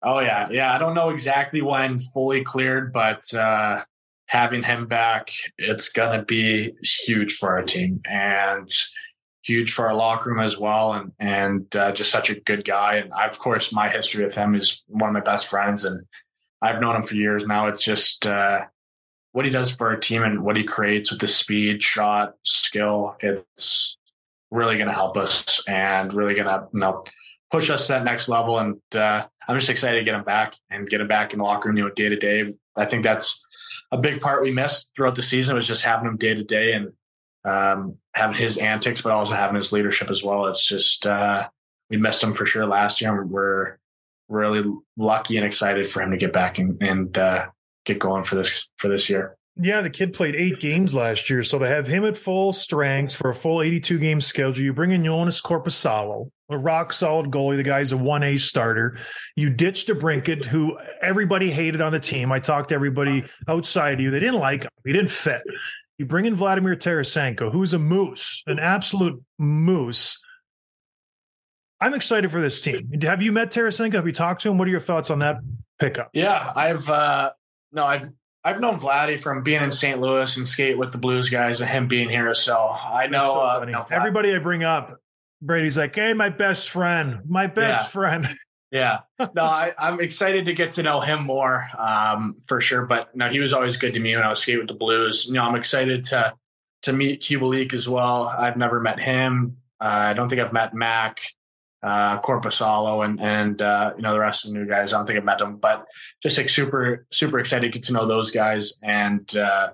[0.02, 0.74] Oh yeah, yeah.
[0.74, 3.84] I don't know exactly when fully cleared, but uh,
[4.26, 8.68] having him back, it's to be huge for our team and
[9.44, 10.94] huge for our locker room as well.
[10.94, 12.96] And, and uh, just such a good guy.
[12.96, 16.04] And I, of course, my history with him is one of my best friends and
[16.60, 17.68] I've known him for years now.
[17.68, 18.62] It's just, uh,
[19.30, 23.14] what he does for our team and what he creates with the speed, shot, skill,
[23.20, 23.96] it's
[24.54, 27.04] really going to help us and really going to, you know,
[27.50, 28.58] push us to that next level.
[28.58, 31.44] And uh, I'm just excited to get him back and get him back in the
[31.44, 32.54] locker room, you know, day to day.
[32.76, 33.44] I think that's
[33.90, 36.72] a big part we missed throughout the season was just having him day to day
[36.72, 36.92] and
[37.44, 40.46] um, having his antics, but also having his leadership as well.
[40.46, 41.48] It's just uh,
[41.90, 43.24] we missed him for sure last year.
[43.24, 43.78] We're
[44.28, 44.64] really
[44.96, 47.46] lucky and excited for him to get back and, and uh,
[47.84, 49.36] get going for this for this year.
[49.56, 53.14] Yeah, the kid played eight games last year, so to have him at full strength
[53.14, 57.56] for a full 82 game schedule, you bring in Jonas Korpisalo, a rock solid goalie.
[57.56, 58.98] The guy's a 1A starter.
[59.36, 62.32] You ditched DeBrincat, who everybody hated on the team.
[62.32, 64.10] I talked to everybody outside of you.
[64.10, 64.70] They didn't like him.
[64.84, 65.42] He didn't fit.
[65.98, 70.20] You bring in Vladimir Tarasenko, who's a moose, an absolute moose.
[71.80, 72.90] I'm excited for this team.
[73.02, 73.92] Have you met Tarasenko?
[73.92, 74.58] Have you talked to him?
[74.58, 75.36] What are your thoughts on that
[75.78, 76.10] pickup?
[76.12, 77.30] Yeah, I've uh
[77.70, 78.10] no, I've
[78.44, 79.98] I've known Vladdy from being in St.
[80.00, 82.34] Louis and skate with the Blues guys and him being here.
[82.34, 85.00] So I know, so uh, know everybody I bring up.
[85.40, 87.90] Brady's like, hey, my best friend, my best yeah.
[87.90, 88.28] friend.
[88.72, 89.02] Yeah,
[89.36, 92.86] no, I, am excited to get to know him more um, for sure.
[92.86, 95.26] But no, he was always good to me when I was skating with the Blues.
[95.26, 96.34] You know, I'm excited to
[96.82, 98.26] to meet Kubalik as well.
[98.26, 99.58] I've never met him.
[99.80, 101.20] Uh, I don't think I've met Mac,
[101.84, 104.92] uh, Korpisalo, and and uh, you know the rest of the new guys.
[104.92, 105.84] I don't think I've met them, but
[106.22, 109.70] just like super super excited to get to know those guys and uh,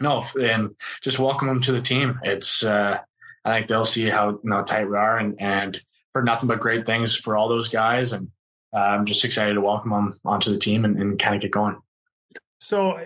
[0.00, 2.20] no, and just welcome them to the team.
[2.22, 2.98] It's uh,
[3.44, 5.80] I think they'll see how you know tight we are and and
[6.12, 8.12] for nothing but great things for all those guys.
[8.12, 8.30] And
[8.72, 11.50] uh, I'm just excited to welcome them onto the team and, and kind of get
[11.50, 11.78] going.
[12.60, 12.98] So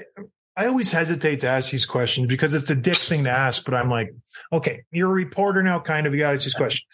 [0.56, 3.74] I always hesitate to ask these questions because it's a dick thing to ask, but
[3.74, 4.14] I'm like,
[4.52, 6.14] okay, you're a reporter now, kind of.
[6.14, 6.86] You got to ask these questions.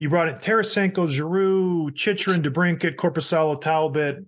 [0.00, 4.24] You brought in Tarasenko, Giroux, Chychrun, DeBrincat, Korpisalo, Talbot,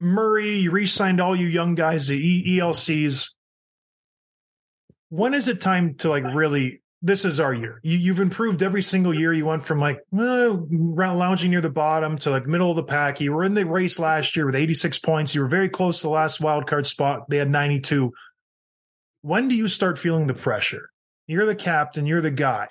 [0.00, 0.58] Murray.
[0.58, 3.32] You re-signed all you young guys to ELCs.
[5.08, 7.80] When is it time to like really this is our year.
[7.84, 9.32] You, have improved every single year.
[9.32, 13.20] You went from like uh, lounging near the bottom to like middle of the pack.
[13.20, 15.34] You were in the race last year with 86 points.
[15.34, 17.30] You were very close to the last wild card spot.
[17.30, 18.12] They had 92.
[19.22, 20.90] When do you start feeling the pressure?
[21.26, 22.06] You're the captain.
[22.06, 22.68] You're the guy.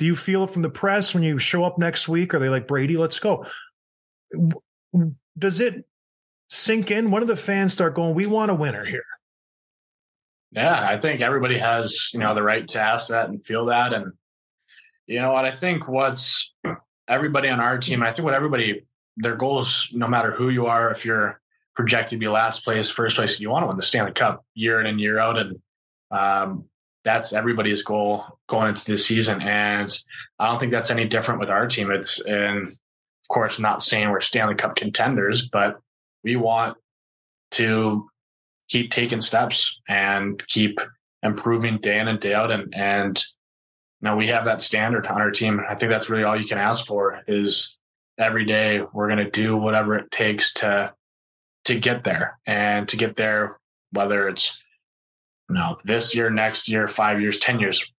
[0.00, 2.32] Do you feel it from the press when you show up next week?
[2.32, 2.96] Are they like Brady?
[2.96, 3.44] Let's go.
[5.38, 5.84] Does it
[6.48, 7.10] sink in?
[7.10, 8.14] When do the fans start going?
[8.14, 9.04] We want a winner here.
[10.52, 13.92] Yeah, I think everybody has, you know, the right to ask that and feel that.
[13.92, 14.14] And
[15.06, 15.44] you know what?
[15.44, 16.54] I think what's
[17.08, 18.86] everybody on our team, I think what everybody
[19.18, 21.42] their goals, no matter who you are, if you're
[21.76, 24.80] projected to be last place, first place, you want to win the Stanley Cup year
[24.80, 25.36] in and year out.
[25.36, 25.60] And
[26.10, 26.69] um,
[27.04, 29.40] that's everybody's goal going into this season.
[29.42, 29.90] And
[30.38, 31.90] I don't think that's any different with our team.
[31.90, 35.80] It's and of course not saying we're Stanley Cup contenders, but
[36.22, 36.76] we want
[37.52, 38.08] to
[38.68, 40.78] keep taking steps and keep
[41.22, 42.50] improving day in and day out.
[42.50, 43.22] And, and
[44.00, 45.60] now we have that standard on our team.
[45.68, 47.78] I think that's really all you can ask for is
[48.18, 50.92] every day we're going to do whatever it takes to,
[51.64, 53.58] to get there and to get there,
[53.92, 54.62] whether it's,
[55.54, 57.92] know, this year, next year, five years, 10 years,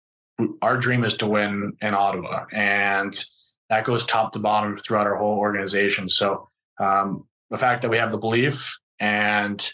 [0.63, 3.25] our dream is to win in Ottawa and
[3.69, 6.09] that goes top to bottom throughout our whole organization.
[6.09, 6.49] So,
[6.81, 9.71] um, the fact that we have the belief and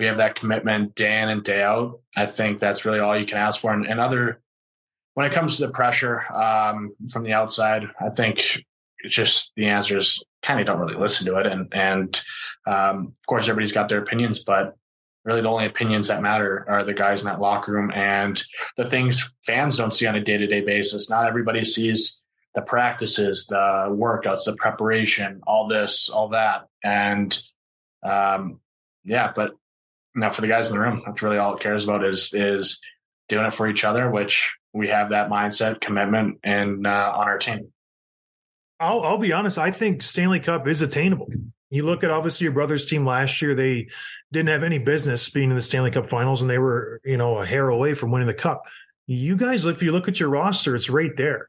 [0.00, 2.00] we have that commitment day in and day out.
[2.16, 3.72] I think that's really all you can ask for.
[3.72, 4.40] And, and other,
[5.12, 8.64] when it comes to the pressure um, from the outside, I think
[9.04, 11.46] it's just the answer is kind of don't really listen to it.
[11.46, 12.24] And and
[12.66, 14.74] um, of course, everybody's got their opinions, but
[15.24, 18.42] really the only opinions that matter are the guys in that locker room and
[18.76, 21.10] the things fans don't see on a day to day basis.
[21.10, 23.56] Not everybody sees the practices, the
[23.90, 27.40] workouts, the preparation, all this, all that, and
[28.02, 28.60] um,
[29.04, 29.32] yeah.
[29.34, 29.52] But
[30.14, 32.80] now for the guys in the room, that's really all it cares about is is
[33.28, 37.38] doing it for each other, which we have that mindset, commitment, and uh, on our
[37.38, 37.72] team.
[38.80, 39.58] I'll I'll be honest.
[39.58, 41.28] I think Stanley Cup is attainable.
[41.70, 43.88] You look at obviously your brother's team last year; they
[44.32, 47.38] didn't have any business being in the Stanley Cup Finals, and they were you know
[47.38, 48.64] a hair away from winning the cup.
[49.06, 51.48] You guys, if you look at your roster, it's right there.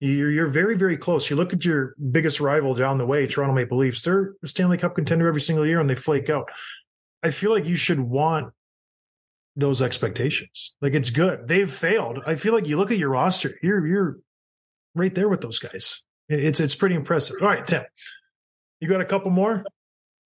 [0.00, 1.28] You're you're very very close.
[1.30, 4.02] You look at your biggest rival down the way, Toronto Maple Leafs.
[4.02, 6.50] They're a Stanley Cup contender every single year, and they flake out.
[7.22, 8.52] I feel like you should want
[9.56, 10.76] those expectations.
[10.80, 11.48] Like it's good.
[11.48, 12.20] They've failed.
[12.26, 14.18] I feel like you look at your roster, you're you're
[14.94, 16.02] right there with those guys.
[16.28, 17.36] It's it's pretty impressive.
[17.40, 17.84] All right, Tim.
[18.80, 19.64] You got a couple more?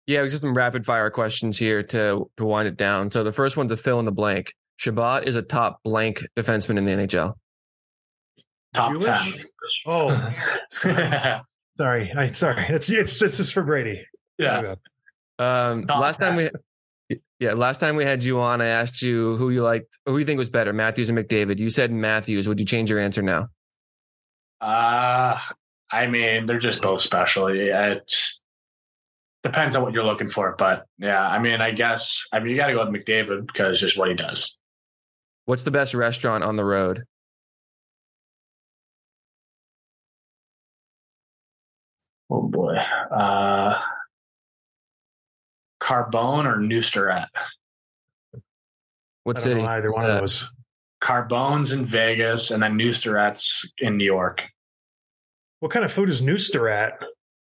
[0.05, 3.11] Yeah, we just some rapid fire questions here to to wind it down.
[3.11, 4.53] So the first one's to fill in the blank.
[4.77, 7.33] Chabot is a top blank defenseman in the NHL.
[8.73, 9.05] Top Jewish?
[9.05, 9.45] ten.
[9.85, 10.33] Oh,
[10.71, 11.41] sorry.
[11.75, 12.13] sorry.
[12.13, 12.65] I sorry.
[12.69, 14.05] It's it's just it's for Brady.
[14.37, 14.75] Yeah.
[15.39, 16.49] Um, last time we
[17.39, 20.25] yeah, last time we had you on, I asked you who you liked, who you
[20.25, 21.59] think was better, Matthews and McDavid.
[21.59, 22.47] You said Matthews.
[22.47, 23.47] Would you change your answer now?
[24.61, 25.37] Uh
[25.89, 27.53] I mean, they're just both special.
[27.53, 28.11] Yeah, it
[29.43, 32.57] depends on what you're looking for, but yeah, I mean, I guess I mean you
[32.57, 34.57] got to go with McDavid because just what he does.
[35.45, 37.03] What's the best restaurant on the road?
[42.29, 42.75] Oh boy.
[42.75, 43.79] Uh,
[45.81, 47.29] Carbone or Nusr-Et?
[49.23, 49.61] What I don't city?
[49.61, 50.49] either one Uh, of those.
[51.01, 54.43] Carbone's in Vegas, and then Nusr-Et's in New York.
[55.59, 57.01] What kind of food is Nusr-Et?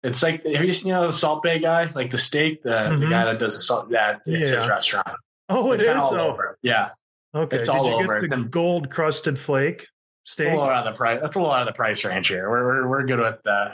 [0.03, 2.70] It's like have you seen you know the Salt Bae guy, like the steak, the,
[2.70, 3.11] the Mhm.
[3.11, 3.88] guy that does the salt.
[3.90, 4.61] Yeah, it's Yeah.
[4.61, 5.09] his restaurant.
[5.49, 5.88] Oh, it it's is.
[5.96, 6.57] all Oh, over.
[6.62, 6.90] Yeah,
[7.34, 7.57] okay.
[7.59, 8.20] it's Did all you over.
[8.20, 9.86] get the in- gold crusted flake a
[10.24, 10.49] steak?
[10.51, 11.18] little out of the price.
[11.20, 12.49] That's a little out of the price range here.
[12.49, 13.70] We're we're, we're good with uh,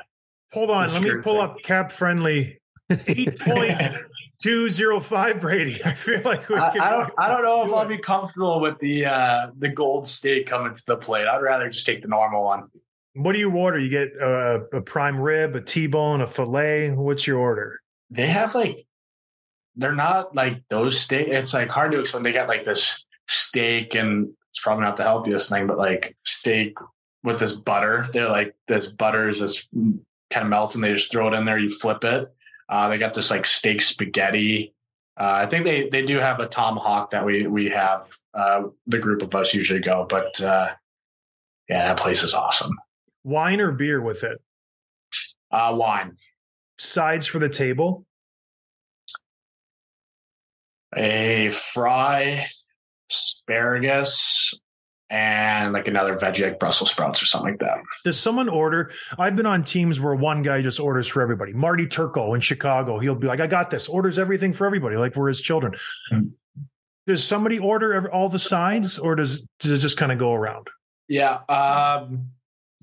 [0.54, 1.42] Hold on, let me pull thing.
[1.42, 2.56] up CapFriendly
[3.08, 3.96] eight point
[4.40, 5.78] two zero five Brady.
[5.84, 8.78] I feel like we I, I don't I don't know if I'll be comfortable with
[8.78, 11.26] the uh, the gold steak coming to the plate.
[11.26, 12.68] I'd rather just take the normal one.
[13.14, 13.78] What do you order?
[13.78, 16.90] You get uh, a prime rib, a T-bone, a fillet.
[16.90, 17.80] What's your order?
[18.10, 18.84] They have like
[19.76, 21.28] they're not like those steak.
[21.28, 22.24] It's like hard to explain.
[22.24, 26.76] They got like this steak, and it's probably not the healthiest thing, but like steak
[27.22, 28.08] with this butter.
[28.12, 31.44] They're like this butter is this kind of melts, and they just throw it in
[31.44, 31.58] there.
[31.58, 32.32] You flip it.
[32.68, 34.74] Uh, they got this like steak spaghetti.
[35.18, 38.08] Uh, I think they they do have a tomahawk that we we have.
[38.32, 40.70] Uh, the group of us usually go, but uh,
[41.68, 42.76] yeah, that place is awesome.
[43.24, 44.40] Wine or beer with it?
[45.50, 46.16] Uh, wine,
[46.78, 48.04] Sides for the table.
[50.96, 52.46] a fry,
[53.10, 54.52] asparagus,
[55.10, 57.78] and like another veggie like Brussels sprouts or something like that.
[58.04, 58.90] Does someone order?
[59.18, 61.52] I've been on teams where one guy just orders for everybody.
[61.52, 65.14] Marty Turco in Chicago, he'll be like, "I got this." Orders everything for everybody, like
[65.16, 65.74] we're his children.
[66.10, 66.20] Hmm.
[67.06, 70.68] Does somebody order all the sides, or does does it just kind of go around?
[71.08, 71.40] Yeah.
[71.48, 72.30] Um,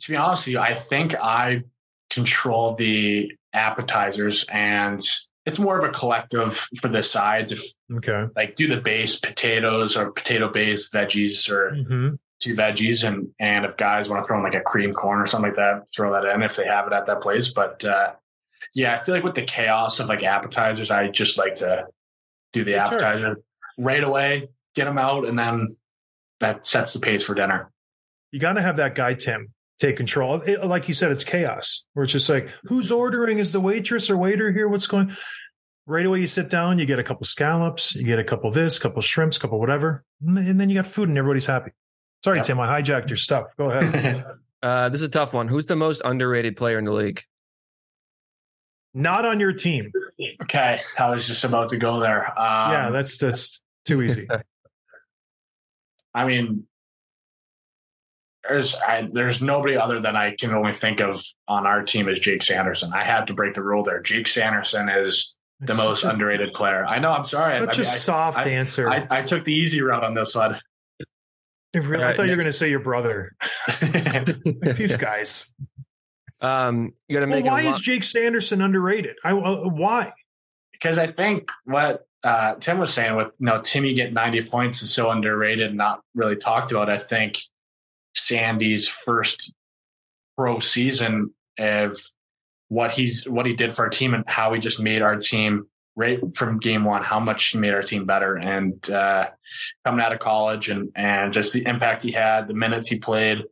[0.02, 1.64] to be honest with you, I think I
[2.10, 5.02] control the appetizers and
[5.46, 7.52] it's more of a collective for the sides.
[7.52, 8.26] If Okay.
[8.36, 13.66] like do the base potatoes or potato based veggies or hmm two veggies and and
[13.66, 16.12] if guys want to throw in like a cream corn or something like that, throw
[16.12, 17.54] that in if they have it at that place.
[17.54, 18.14] But uh
[18.74, 21.86] yeah, I feel like with the chaos of like appetizers, I just like to
[22.54, 23.38] do the appetizer
[23.78, 25.76] right away, get them out, and then
[26.40, 27.72] that sets the pace for dinner.
[28.32, 30.36] You got to have that guy Tim take control.
[30.42, 31.86] It- like you said, it's chaos.
[31.94, 33.40] Where it's just like, who's ordering?
[33.40, 34.68] Is the waitress or waiter here?
[34.70, 35.12] What's going?
[35.88, 38.78] Right away, you sit down, you get a couple scallops, you get a couple this,
[38.80, 41.72] couple shrimps, couple whatever, and then- you got food, and everybody's happy.
[42.24, 42.44] Sorry, Yeah.
[42.44, 43.48] Tim, I hijacked your stuff.
[43.58, 44.24] Go ahead.
[44.64, 45.48] Uh, this is a tough one.
[45.48, 47.24] Who's the most underrated player in the league?
[48.94, 49.92] Not on your team.
[50.44, 52.28] Okay, I was just about to go there.
[52.40, 54.28] Um, yeah, that's that's too easy.
[56.14, 56.68] I mean,
[58.48, 62.20] there's I, there's nobody other than I can only think of on our team as
[62.20, 62.92] Jake Sanderson.
[62.94, 64.02] I had to break the rule there.
[64.02, 66.86] Jake Sanderson is the It's most such a- underrated player.
[66.86, 67.12] I know.
[67.12, 67.54] I'm sorry.
[67.54, 68.90] I, Such I a mean, soft I- answer.
[68.90, 70.60] I, I, I took the easy route on this one.
[71.74, 73.34] I, really, I Alright, thought you were going to say your brother.
[74.76, 75.54] These guys.
[76.42, 77.46] Um, you got to make.
[77.46, 79.16] Well, why a lo- is Jake Sanderson underrated?
[79.24, 80.12] I uh, why?
[80.74, 84.82] because I think what uh, Tim was saying with you know Timmy getting 90 points
[84.82, 86.90] is so underrated, and not really talked about.
[86.90, 87.40] I think
[88.16, 89.54] Sandy's first
[90.38, 91.98] pro season of
[92.70, 95.68] what he's what he did for our team and how he just made our team
[95.96, 99.30] right from game one, how much he made our team better, and uh,
[99.86, 103.44] coming out of college and and just the impact he had, the minutes he played,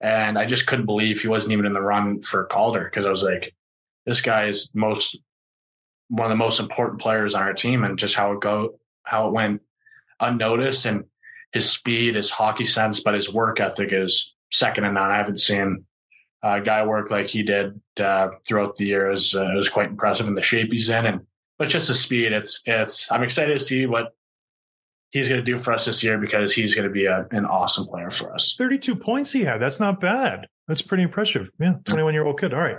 [0.00, 3.10] and I just couldn't believe he wasn't even in the run for Calder because I
[3.10, 3.54] was like,
[4.06, 5.20] this guy is most
[6.08, 9.28] one of the most important players on our team and just how it go how
[9.28, 9.62] it went
[10.20, 10.86] unnoticed.
[10.86, 11.04] And
[11.52, 15.10] his speed, his hockey sense, but his work ethic is second to none.
[15.10, 15.84] I haven't seen
[16.42, 19.08] a guy work like he did uh, throughout the year.
[19.08, 21.20] It was, uh, it was quite impressive in the shape he's in, and
[21.58, 22.32] but just the speed.
[22.32, 23.10] It's it's.
[23.12, 24.14] I'm excited to see what
[25.10, 27.44] he's going to do for us this year because he's going to be a, an
[27.44, 28.54] awesome player for us.
[28.58, 29.60] 32 points he had.
[29.60, 30.48] That's not bad.
[30.66, 31.50] That's pretty impressive.
[31.60, 32.54] Yeah, 21 year old kid.
[32.54, 32.78] All right.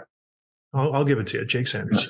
[0.74, 2.10] I'll, I'll give it to you, Jake Sanders.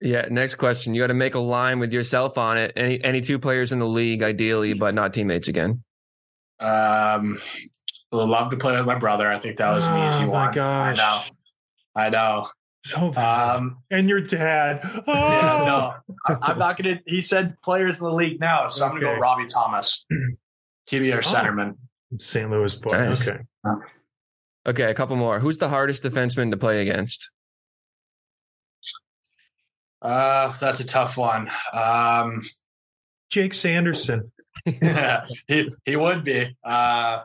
[0.00, 0.26] Yeah.
[0.30, 0.94] Next question.
[0.94, 2.72] You got to make a line with yourself on it.
[2.76, 5.82] Any any two players in the league, ideally, but not teammates again.
[6.60, 7.38] Um,
[8.12, 9.30] would love to play with my brother.
[9.30, 10.54] I think that was an easy oh my one.
[10.54, 10.98] gosh.
[10.98, 11.20] I know.
[11.96, 12.48] I know.
[12.84, 13.56] So bad.
[13.56, 14.80] Um, and your dad.
[14.84, 17.00] Oh, yeah, no, I, I'm not gonna.
[17.06, 20.06] He said players in the league now, so I'm gonna go Robbie Thomas.
[20.86, 21.22] He'd be our Oh.
[21.22, 21.76] centerman.
[22.18, 22.50] St.
[22.50, 22.92] Louis boy.
[22.92, 23.26] Nice.
[23.26, 23.40] Okay.
[24.66, 25.40] Okay, a couple more.
[25.40, 27.30] Who's the hardest defenseman to play against?
[30.04, 31.50] Uh, that's a tough one.
[31.72, 32.44] Um,
[33.30, 34.30] Jake Sanderson.
[34.66, 36.56] yeah, he he would be.
[36.62, 37.20] Uh,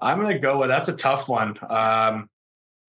[0.00, 1.56] I'm gonna go with that's a tough one.
[1.70, 2.28] Um,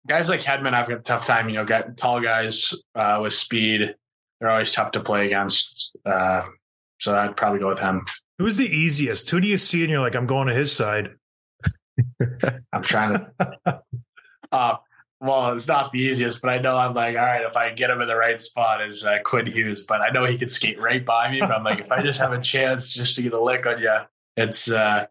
[0.06, 1.48] guys like Hedman, I've got a tough time.
[1.48, 3.94] You know, got tall guys uh, with speed.
[4.40, 5.96] They're always tough to play against.
[6.04, 6.44] Uh,
[7.00, 8.04] so I'd probably go with him.
[8.38, 9.30] Who's the easiest?
[9.30, 11.10] Who do you see and you're like, I'm going to his side?
[12.72, 13.82] I'm trying to.
[14.52, 14.76] uh,
[15.20, 17.90] well, it's not the easiest, but I know I'm like, all right, if I get
[17.90, 19.84] him in the right spot, is uh, Quinn Hughes.
[19.86, 21.40] But I know he could skate right by me.
[21.40, 23.80] But I'm like, if I just have a chance just to get a lick on
[23.80, 23.96] you,
[24.36, 25.06] it's uh,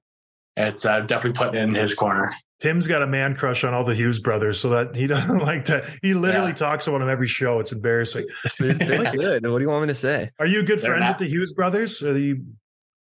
[0.55, 2.33] it's uh, definitely putting it in his corner.
[2.59, 5.65] Tim's got a man crush on all the Hughes brothers, so that he doesn't like
[5.65, 5.85] that.
[6.01, 6.55] He literally yeah.
[6.55, 7.59] talks about them every show.
[7.59, 8.25] It's embarrassing.
[8.59, 8.73] They're
[9.11, 9.45] good.
[9.45, 10.31] What do you want me to say?
[10.39, 12.01] Are you good They're friends not- with the Hughes brothers?
[12.01, 12.45] Are you?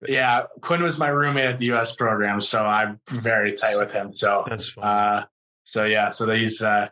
[0.06, 1.94] Yeah, Quinn was my roommate at the U.S.
[1.94, 4.14] program, so I'm very tight with him.
[4.14, 4.84] So that's fun.
[4.84, 5.24] Uh,
[5.70, 6.88] so yeah, so he's uh,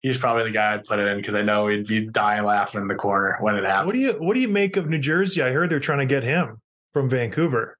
[0.00, 2.80] he's probably the guy I'd put it in because I know he'd be dying laughing
[2.80, 3.86] in the corner when it happens.
[3.86, 5.42] What do you What do you make of New Jersey?
[5.42, 6.62] I heard they're trying to get him
[6.92, 7.76] from Vancouver.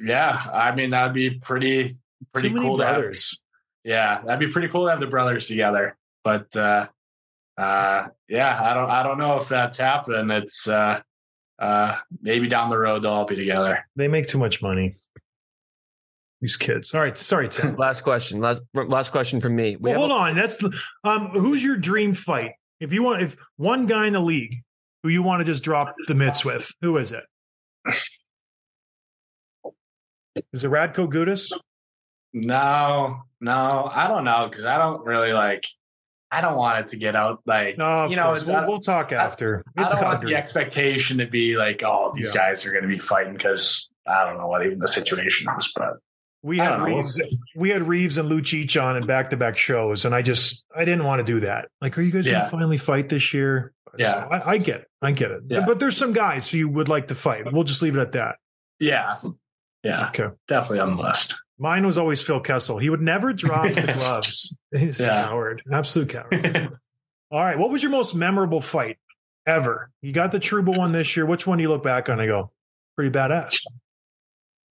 [0.00, 1.98] Yeah, I mean that'd be pretty
[2.32, 3.40] pretty cool brothers.
[3.84, 5.96] yeah, that'd be pretty cool to have the brothers together.
[6.24, 6.88] But uh,
[7.56, 10.30] uh, yeah, I don't I don't know if that's happening.
[10.36, 11.00] It's uh,
[11.60, 13.86] uh, maybe down the road they'll all be together.
[13.94, 14.94] They make too much money.
[16.40, 16.94] These kids.
[16.94, 17.76] All right, sorry, Tim.
[17.78, 18.40] last question.
[18.40, 19.76] Last last question from me.
[19.76, 20.36] We well, hold a- on.
[20.36, 20.62] That's
[21.04, 21.30] um.
[21.30, 22.52] Who's your dream fight?
[22.80, 24.62] If you want, if one guy in the league
[25.02, 27.24] who you want to just drop the mitts with, who is it?
[30.52, 31.50] Is it Radko Gudas?
[32.32, 35.64] No, no, I don't know because I don't really like.
[36.30, 38.36] I don't want it to get out like no, you know.
[38.46, 39.64] We'll, we'll, talk after.
[39.76, 42.50] I, I don't want the expectation to be like, oh, these yeah.
[42.50, 45.72] guys are going to be fighting because I don't know what even the situation is,
[45.74, 45.94] but.
[46.48, 47.20] We had Reaves,
[47.54, 50.86] we had Reaves and Lucic on in back to back shows, and I just I
[50.86, 51.68] didn't want to do that.
[51.82, 52.32] Like, are you guys yeah.
[52.32, 53.74] going to finally fight this year?
[53.98, 54.86] Yeah, so I, I, get it.
[55.02, 55.42] I get it.
[55.46, 55.66] Yeah.
[55.66, 57.52] But there's some guys who you would like to fight.
[57.52, 58.36] We'll just leave it at that.
[58.80, 59.18] Yeah,
[59.82, 61.34] yeah, okay, definitely on the list.
[61.58, 62.78] Mine was always Phil Kessel.
[62.78, 64.56] He would never drop the gloves.
[64.74, 65.06] He's yeah.
[65.06, 66.72] a coward, absolute coward.
[67.30, 68.96] All right, what was your most memorable fight
[69.46, 69.90] ever?
[70.00, 71.26] You got the Trouba one this year.
[71.26, 72.52] Which one do you look back on and go,
[72.96, 73.60] pretty badass?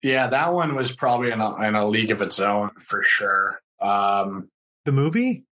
[0.03, 3.61] Yeah, that one was probably in a, in a league of its own for sure.
[3.81, 4.49] Um,
[4.85, 5.45] the movie?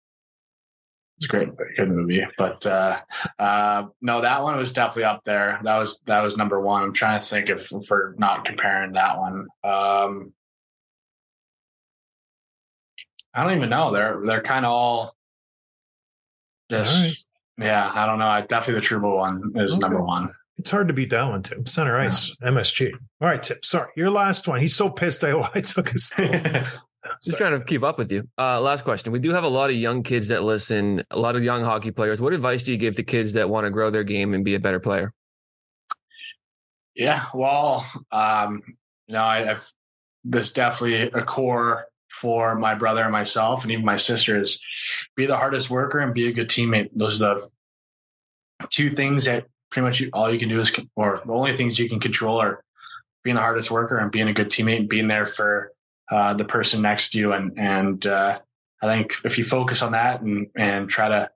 [1.16, 3.00] It's a great, good movie, but uh,
[3.38, 5.58] uh, no, that one was definitely up there.
[5.64, 6.82] That was that was number one.
[6.82, 9.46] I'm trying to think if for not comparing that one.
[9.64, 10.34] Um,
[13.32, 13.92] I don't even know.
[13.92, 15.16] They're they're kind of all
[16.70, 17.26] just
[17.58, 17.66] right.
[17.66, 17.90] yeah.
[17.94, 18.28] I don't know.
[18.28, 19.80] I, definitely the Trouba one is okay.
[19.80, 20.34] number one.
[20.66, 21.64] It's hard to beat that one, Tim.
[21.64, 22.48] Center ice, yeah.
[22.48, 22.92] MSG.
[23.20, 23.56] All right, Tim.
[23.62, 24.58] Sorry, your last one.
[24.58, 25.22] He's so pissed.
[25.22, 26.12] I, I took his.
[27.22, 28.28] Just trying to keep up with you.
[28.36, 29.12] Uh, last question.
[29.12, 31.92] We do have a lot of young kids that listen, a lot of young hockey
[31.92, 32.20] players.
[32.20, 34.56] What advice do you give to kids that want to grow their game and be
[34.56, 35.12] a better player?
[36.96, 38.60] Yeah, well, um,
[39.06, 39.64] you know, I, have
[40.24, 44.60] this definitely a core for my brother and myself, and even my sister is
[45.14, 46.88] be the hardest worker and be a good teammate.
[46.92, 47.36] Those are
[48.58, 51.78] the two things that pretty much all you can do is, or the only things
[51.78, 52.62] you can control are
[53.24, 55.72] being the hardest worker and being a good teammate, and being there for
[56.10, 57.32] uh, the person next to you.
[57.32, 58.38] And, and, uh,
[58.82, 61.30] I think if you focus on that and, and try to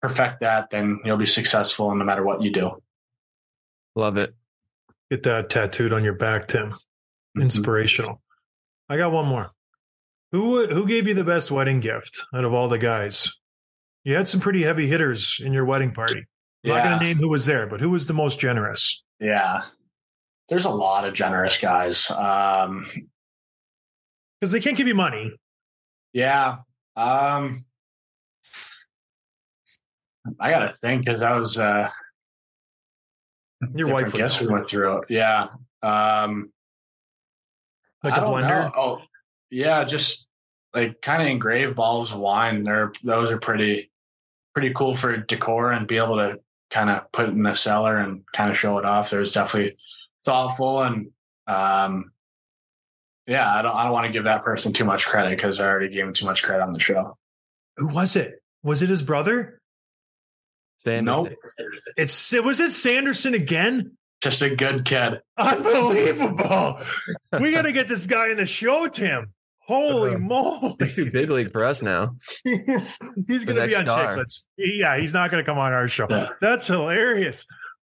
[0.00, 2.82] perfect that, then you'll be successful no matter what you do.
[3.94, 4.34] Love it.
[5.10, 6.70] Get that tattooed on your back, Tim.
[6.70, 7.42] Mm-hmm.
[7.42, 8.14] Inspirational.
[8.14, 8.92] Mm-hmm.
[8.92, 9.50] I got one more.
[10.32, 13.34] Who who gave you the best wedding gift out of all the guys?
[14.04, 16.26] You had some pretty heavy hitters in your wedding party.
[16.64, 16.74] I'm yeah.
[16.74, 19.04] not going to name who was there, but who was the most generous?
[19.20, 19.62] Yeah,
[20.48, 22.10] there's a lot of generous guys.
[22.10, 22.86] Um,
[24.40, 25.32] because they can't give you money.
[26.12, 26.58] Yeah.
[26.96, 27.64] Um,
[30.38, 31.90] I got to think because I was, uh,
[33.74, 35.04] your wife, I guess we went through it.
[35.08, 35.48] Yeah.
[35.82, 36.52] Um,
[38.04, 38.66] like a blender.
[38.66, 38.72] Know.
[38.76, 38.98] Oh,
[39.50, 39.82] yeah.
[39.84, 40.28] Just
[40.72, 42.62] like kind of engraved bottles of wine.
[42.62, 43.90] They're, those are pretty,
[44.54, 46.38] pretty cool for decor and be able to
[46.70, 49.10] kind of put it in the cellar and kind of show it off.
[49.10, 49.76] There's definitely
[50.24, 51.10] thoughtful and,
[51.46, 52.12] um,
[53.28, 53.76] yeah, I don't.
[53.76, 56.14] I don't want to give that person too much credit because I already gave him
[56.14, 57.18] too much credit on the show.
[57.76, 58.42] Who was it?
[58.62, 59.60] Was it his brother?
[60.78, 61.24] Sanderson.
[61.24, 61.34] Nope.
[61.98, 63.98] It's it was it Sanderson again.
[64.22, 65.20] Just a good kid.
[65.36, 66.80] Unbelievable.
[67.38, 69.32] we got to get this guy in the show, Tim.
[69.68, 70.76] Holy uh, moly!
[70.78, 72.16] He's too big league for us now.
[72.44, 74.16] he's he's going to be on star.
[74.16, 74.44] Chiclets.
[74.56, 76.06] Yeah, he's not going to come on our show.
[76.08, 76.30] Yeah.
[76.40, 77.46] That's hilarious.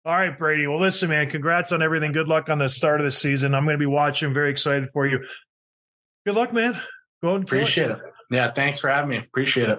[0.04, 0.66] All right, Brady.
[0.66, 2.10] Well, listen, man, congrats on everything.
[2.10, 3.54] Good luck on the start of the season.
[3.54, 4.34] I'm going to be watching.
[4.34, 5.20] Very excited for you.
[6.26, 6.80] Good luck, man.
[7.22, 7.98] Go and appreciate it.
[7.98, 8.12] it.
[8.32, 9.18] Yeah, thanks for having me.
[9.18, 9.78] Appreciate it.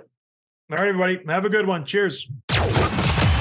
[0.71, 1.19] All right, everybody.
[1.27, 1.85] Have a good one.
[1.85, 2.31] Cheers.